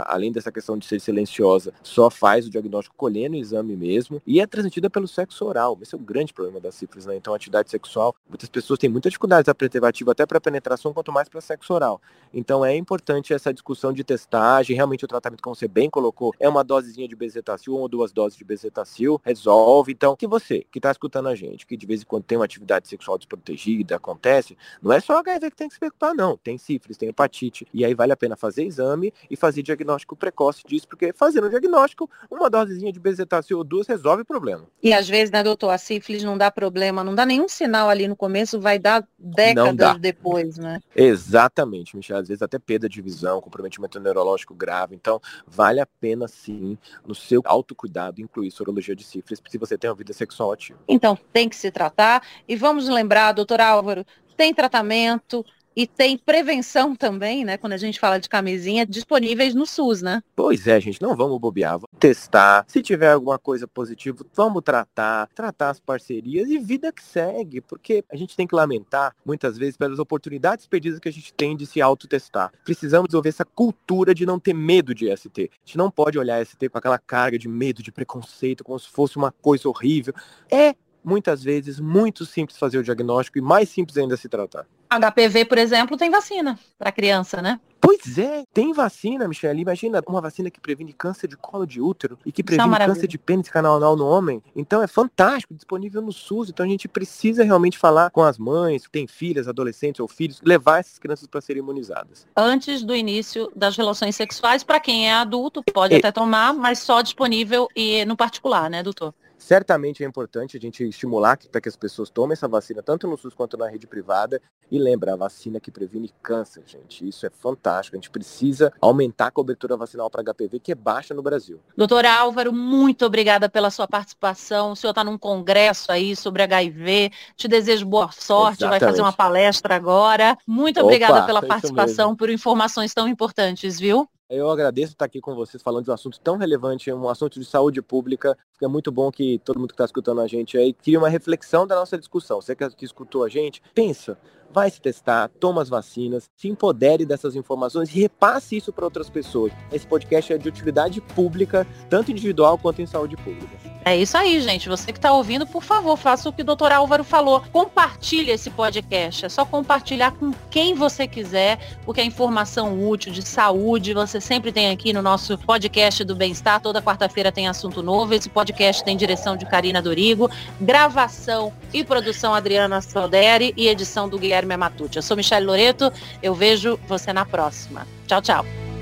além 0.07 0.31
dessa 0.31 0.51
questão 0.51 0.77
de 0.77 0.86
ser 0.86 0.99
silenciosa, 0.99 1.73
só 1.81 2.09
faz 2.09 2.45
o 2.45 2.49
diagnóstico 2.49 2.95
colhendo 2.95 3.36
o 3.36 3.39
exame 3.39 3.75
mesmo, 3.75 4.21
e 4.25 4.39
é 4.39 4.47
transmitida 4.47 4.89
pelo 4.89 5.07
sexo 5.07 5.45
oral. 5.45 5.77
Esse 5.81 5.95
é 5.95 5.97
o 5.97 6.01
grande 6.01 6.33
problema 6.33 6.59
da 6.59 6.71
sífilis, 6.71 7.05
né? 7.05 7.15
Então, 7.15 7.33
atividade 7.33 7.69
sexual, 7.69 8.15
muitas 8.27 8.49
pessoas 8.49 8.79
têm 8.79 8.89
muita 8.89 9.09
dificuldade 9.09 9.49
a 9.49 9.55
preservativo 9.55 10.12
até 10.12 10.25
para 10.25 10.39
penetração, 10.39 10.93
quanto 10.93 11.12
mais 11.12 11.27
para 11.27 11.41
sexo 11.41 11.73
oral. 11.73 12.01
Então, 12.33 12.63
é 12.65 12.75
importante 12.75 13.33
essa 13.33 13.53
discussão 13.53 13.91
de 13.91 14.03
testagem, 14.03 14.75
realmente 14.75 15.05
o 15.05 15.07
tratamento, 15.07 15.41
como 15.41 15.55
você 15.55 15.67
bem 15.67 15.89
colocou, 15.89 16.33
é 16.39 16.47
uma 16.47 16.63
dosezinha 16.63 17.07
de 17.07 17.15
bezetacil, 17.15 17.73
uma 17.73 17.81
ou 17.83 17.89
duas 17.89 18.12
doses 18.12 18.38
de 18.38 18.43
bezetacil, 18.43 19.19
resolve. 19.23 19.91
Então, 19.91 20.15
que 20.15 20.27
você, 20.27 20.65
que 20.71 20.79
está 20.79 20.91
escutando 20.91 21.27
a 21.27 21.36
gente, 21.36 21.65
que 21.65 21.75
de 21.75 21.86
vez 21.86 22.01
em 22.01 22.05
quando 22.05 22.12
tem 22.21 22.38
uma 22.38 22.45
atividade 22.45 22.63
atividade 22.63 22.88
sexual 22.88 23.17
desprotegida 23.17 23.95
acontece, 23.95 24.58
não 24.82 24.91
é 24.91 24.99
só 24.99 25.19
HIV 25.19 25.52
que 25.52 25.58
tem 25.58 25.67
que 25.67 25.73
se 25.73 25.80
preocupar, 25.80 26.13
não. 26.13 26.38
Tem 26.38 26.58
sífilis, 26.58 26.97
tem 26.97 27.10
hepatite. 27.10 27.67
E 27.73 27.86
aí 27.86 27.93
vale 27.93 28.13
a 28.13 28.17
pena 28.17 28.36
fazer 28.36 28.63
exame 28.63 29.13
e 29.30 29.36
fazer 29.36 29.62
diagnóstico 29.62 30.15
precoce 30.15 30.63
disso, 30.65 30.88
porque 30.88 31.13
fazendo 31.13 31.47
o 31.47 31.49
diagnóstico, 31.49 32.10
uma 32.32 32.49
dosezinha 32.49 32.91
de 32.91 32.99
bezetacil 32.99 33.58
ou 33.58 33.63
duas 33.63 33.88
resolve 33.88 34.23
o 34.23 34.26
problema. 34.26 34.65
E 34.82 34.93
às 34.93 35.08
vezes, 35.08 35.32
né, 35.32 35.43
doutor, 35.43 35.69
a 35.69 35.78
sífilis 35.78 36.23
não 36.23 36.38
dá 36.38 36.49
problema, 36.49 37.04
não 37.04 37.13
dá 37.13 37.26
nenhum 37.26 37.47
sinal 37.47 37.89
ali 37.89 38.08
no 38.08 38.15
começo, 38.15 38.60
vai 38.60 38.80
dar 38.80 39.06
décadas 39.17 39.99
depois, 39.99 40.58
né? 40.58 40.80
Exatamente, 40.95 41.95
Michel. 41.95 42.17
Às 42.17 42.28
vezes 42.28 42.41
até 42.41 42.58
perda 42.58 42.88
de 42.88 43.02
visão, 43.02 43.41
comprometimento 43.41 43.99
neurológico 43.99 44.54
grave. 44.54 44.95
Então, 44.95 45.21
vale 45.45 45.80
a 45.80 45.86
pena 45.86 46.28
sim, 46.28 46.78
no 47.06 47.15
seu 47.15 47.41
autocuidado, 47.45 48.21
incluir 48.21 48.52
sorologia 48.52 48.95
de 48.95 49.04
sífilis, 49.04 49.41
se 49.47 49.58
você 49.58 49.78
tem 49.78 49.89
uma 49.89 49.95
vida 49.95 50.13
sexual 50.13 50.52
ativa. 50.52 50.80
Então, 50.88 51.17
tem 51.32 51.49
que 51.49 51.56
se 51.56 51.71
tratar. 51.71 52.03
E 52.48 52.56
vamos 52.56 52.88
lembrar, 52.88 53.32
doutor 53.32 53.62
Álvaro, 53.62 54.06
tem 54.36 54.54
tratamento, 54.54 55.46
e 55.76 55.88
tem 55.88 56.18
prevenção 56.18 56.96
também, 56.96 57.44
né? 57.44 57.58
Quando 57.58 57.74
a 57.74 57.78
gente 57.78 58.00
fala 58.00 58.20
de 58.20 58.30
camisinha, 58.30 58.86
disponíveis 58.86 59.54
no 59.56 59.66
SUS, 59.66 60.02
né? 60.02 60.22
Pois 60.36 60.68
é, 60.68 60.80
gente, 60.80 61.02
não 61.02 61.16
vamos 61.16 61.39
bobear, 61.39 61.74
vamos 61.74 61.89
testar. 62.00 62.63
Se 62.68 62.82
tiver 62.82 63.12
alguma 63.12 63.39
coisa 63.39 63.68
positiva, 63.68 64.26
vamos 64.34 64.62
tratar, 64.63 65.28
tratar 65.34 65.72
as 65.72 65.80
parcerias 65.80 66.50
e 66.50 66.58
vida 66.58 66.92
que 66.92 67.04
segue, 67.04 67.62
porque 67.62 68.04
a 68.12 68.16
gente 68.16 68.36
tem 68.36 68.46
que 68.46 68.56
lamentar 68.56 69.16
muitas 69.26 69.58
vezes 69.58 69.78
pelas 69.78 70.00
oportunidades 70.00 70.68
perdidas 70.68 71.00
que 71.00 71.10
a 71.10 71.13
gente 71.13 71.34
tem 71.34 71.56
de 71.56 71.66
se 71.66 71.82
autotestar. 71.82 72.52
Precisamos 72.63 73.08
desenvolver 73.08 73.30
essa 73.30 73.46
cultura 73.46 74.13
de 74.13 74.26
não 74.26 74.39
ter 74.39 74.54
medo 74.54 74.94
de 74.94 75.16
ST. 75.16 75.50
A 75.52 75.66
gente 75.66 75.78
não 75.78 75.89
pode 75.89 76.20
olhar 76.20 76.46
ST 76.46 76.70
com 76.70 76.78
aquela 76.78 77.00
carga 77.00 77.38
de 77.38 77.48
medo, 77.48 77.82
de 77.82 77.92
preconceito, 77.92 78.63
como 78.63 78.78
se 78.80 78.89
fosse 78.89 79.18
uma 79.18 79.32
coisa 79.32 79.68
horrível. 79.68 80.13
É 80.52 80.76
muitas 81.04 81.44
vezes 81.44 81.80
muito 81.80 82.26
simples 82.26 82.58
fazer 82.58 82.78
o 82.78 82.84
diagnóstico 82.84 83.38
e 83.38 83.42
mais 83.42 83.70
simples 83.70 83.98
ainda 83.98 84.18
se 84.18 84.30
tratar. 84.30 84.66
HPV, 84.89 85.46
por 85.46 85.58
exemplo, 85.58 85.98
tem 85.98 86.10
vacina 86.10 86.58
para 86.78 86.92
criança, 86.92 87.42
né? 87.42 87.60
Pois 87.82 88.18
é, 88.18 88.46
tem 88.54 88.72
vacina, 88.72 89.28
Michelle. 89.28 89.62
Imagina 89.62 90.02
uma 90.08 90.22
vacina 90.22 90.50
que 90.50 90.60
previne 90.60 90.94
câncer 90.94 91.28
de 91.28 91.36
colo 91.36 91.66
de 91.66 91.82
útero 91.82 92.18
e 92.26 92.32
que 92.32 92.42
é 92.42 92.44
previne 92.46 92.78
câncer 92.78 93.08
de 93.08 93.18
pênis 93.18 93.50
canal 93.50 93.76
anal 93.76 93.98
no 93.98 94.08
homem. 94.08 94.42
Então 94.56 94.82
é 94.82 94.88
fantástico, 94.88 95.54
disponível 95.54 96.02
no 96.02 96.13
SUS. 96.13 96.50
Então 96.50 96.66
a 96.66 96.70
gente 96.70 96.88
precisa 96.88 97.44
realmente 97.44 97.78
falar 97.78 98.10
com 98.10 98.24
as 98.24 98.38
mães, 98.38 98.86
que 98.86 98.92
têm 98.92 99.06
filhas, 99.06 99.50
adolescentes 99.50 100.00
ou 100.00 100.08
filhos, 100.08 100.39
levar 100.42 100.80
essas 100.80 100.98
crianças 100.98 101.28
para 101.28 101.42
serem 101.42 101.62
imunizadas. 101.62 102.26
Antes 102.38 102.84
do 102.84 102.96
início 102.96 103.52
das 103.54 103.76
relações 103.76 104.16
sexuais, 104.16 104.63
para 104.63 104.80
quem 104.80 105.10
é 105.10 105.13
adulto, 105.13 105.62
pode 105.74 105.96
é. 105.96 105.98
até 105.98 106.10
tomar, 106.10 106.54
mas 106.54 106.80
só 106.80 107.02
disponível 107.02 107.68
e 107.76 108.06
no 108.06 108.16
particular, 108.16 108.70
né, 108.70 108.82
doutor? 108.82 109.13
Certamente 109.43 110.06
é 110.06 110.08
importante 110.08 110.56
a 110.56 110.60
gente 110.60 110.88
estimular 110.88 111.38
para 111.51 111.60
que 111.60 111.67
as 111.67 111.75
pessoas 111.75 112.10
tomem 112.10 112.32
essa 112.32 112.47
vacina, 112.47 112.82
tanto 112.82 113.10
no 113.10 113.17
SUS 113.17 113.34
quanto 113.34 113.58
na 113.58 113.67
rede 113.67 113.86
privada. 113.86 114.41
E 114.71 114.79
lembra, 114.79 115.13
a 115.13 115.15
vacina 115.17 115.60
que 115.60 115.69
previne 115.69 116.10
câncer, 116.23 116.63
gente. 116.65 117.06
Isso 117.06 117.25
é 117.25 117.29
fantástico. 117.29 117.97
A 117.97 117.99
gente 117.99 118.10
precisa 118.10 118.71
aumentar 118.79 119.27
a 119.27 119.32
cobertura 119.32 119.75
vacinal 119.75 120.10
para 120.10 120.23
HPV, 120.23 120.62
que 120.62 120.71
é 120.71 120.75
baixa 120.75 121.13
no 121.13 121.21
Brasil. 121.21 121.60
Doutor 121.75 122.06
Álvaro, 122.06 122.53
muito 122.53 123.06
obrigada 123.06 123.49
pela 123.49 123.69
sua 123.69 123.86
participação. 123.86 124.71
O 124.71 124.75
senhor 124.77 124.91
está 124.91 125.03
num 125.03 125.17
congresso 125.17 125.91
aí 125.91 126.15
sobre 126.15 126.41
HIV. 126.43 127.12
Te 127.36 127.49
desejo 127.49 127.86
boa 127.86 128.12
sorte. 128.13 128.63
Exatamente. 128.63 128.79
Vai 128.79 128.89
fazer 128.91 129.01
uma 129.01 129.12
palestra 129.12 129.75
agora. 129.75 130.38
Muito 130.47 130.79
obrigada 130.79 131.17
Opa, 131.17 131.25
pela 131.25 131.41
participação, 131.41 132.15
por 132.15 132.29
informações 132.29 132.93
tão 132.93 133.10
importantes, 133.10 133.77
viu? 133.77 134.08
Eu 134.36 134.50
agradeço 134.50 134.93
estar 134.93 135.06
aqui 135.06 135.22
com 135.22 135.36
vocês 135.36 135.62
falando 135.62 135.84
de 135.84 135.91
um 135.91 135.93
assunto 135.93 136.19
tão 136.19 136.38
relevante, 136.38 136.91
um 136.91 137.08
assunto 137.08 137.39
de 137.39 137.46
saúde 137.46 137.84
pública. 137.84 138.36
É 138.60 138.67
muito 138.67 138.91
bom 138.91 139.12
que 139.12 139.39
todo 139.46 139.60
mundo 139.60 139.67
que 139.67 139.74
está 139.76 139.86
escutando 139.86 140.22
a 140.22 140.28
gente 140.28 140.58
aí 140.58 140.74
crie 140.74 140.98
uma 140.98 141.08
reflexão 141.08 141.67
da 141.67 141.76
nossa 141.76 142.00
discussão. 142.00 142.41
Você 142.41 142.56
que 142.56 142.84
escutou 142.84 143.24
a 143.24 143.30
gente, 143.30 143.62
pensa, 143.76 144.17
vai 144.52 144.72
se 144.72 144.82
testar, 144.82 145.30
toma 145.39 145.62
as 145.62 145.69
vacinas, 145.69 146.32
se 146.36 146.48
empodere 146.48 147.06
dessas 147.06 147.36
informações 147.36 147.96
e 147.96 148.00
repasse 148.00 148.58
isso 148.58 148.74
para 148.74 148.86
outras 148.86 149.08
pessoas. 149.08 149.54
Esse 149.72 149.86
podcast 149.86 150.34
é 150.34 150.38
de 150.39 150.50
utilidade 150.50 151.00
pública, 151.00 151.67
tanto 151.88 152.10
individual 152.10 152.58
quanto 152.58 152.82
em 152.82 152.88
saúde 152.88 153.15
pública. 153.17 153.72
É 153.86 153.98
isso 153.98 154.17
aí, 154.17 154.39
gente. 154.39 154.69
Você 154.69 154.91
que 154.93 154.98
está 154.98 155.12
ouvindo, 155.12 155.46
por 155.46 155.62
favor, 155.62 155.98
faça 155.98 156.30
o 156.30 156.34
que 156.34 156.41
o 156.41 156.46
doutor 156.46 156.72
Álvaro 156.72 157.04
falou. 157.04 157.43
Compartilhe 157.52 158.32
esse 158.32 158.50
podcast. 158.50 159.26
É 159.26 159.30
só 159.30 159.46
compartilhar 159.46 160.12
com 160.12 160.32
quem 160.50 160.74
você 160.74 161.06
quiser, 161.06 161.60
porque 161.86 162.00
é 162.00 162.06
informação 162.06 162.88
útil 162.88 163.12
de 163.12 163.22
saúde 163.22 163.93
você 163.93 164.22
sempre 164.22 164.52
tem 164.52 164.72
aqui 164.72 164.93
no 164.93 165.02
nosso 165.02 165.38
podcast 165.38 166.04
do 166.04 166.15
Bem-Estar. 166.15 166.62
Toda 166.62 166.82
quarta-feira 166.82 167.32
tem 167.32 167.48
assunto 167.48 167.84
novo. 167.84 168.13
Esse 168.13 168.30
podcast 168.30 168.84
tem 168.84 168.96
direção 168.96 169.36
de 169.36 169.46
Karina 169.46 169.82
Dorigo, 169.82 170.30
gravação 170.62 171.52
e 171.74 171.84
produção 171.84 172.34
Adriana 172.34 172.82
Soderi 172.82 173.54
e 173.58 173.67
edição 173.67 174.08
do 174.08 174.17
Guilherme 174.17 174.56
Matucci. 174.56 174.98
Eu 174.98 175.04
sou 175.04 175.17
Michelle 175.17 175.46
Loreto. 175.46 175.91
Eu 176.22 176.34
vejo 176.34 176.80
você 176.88 177.12
na 177.12 177.26
próxima. 177.26 177.86
Tchau, 178.08 178.22
tchau. 178.22 178.72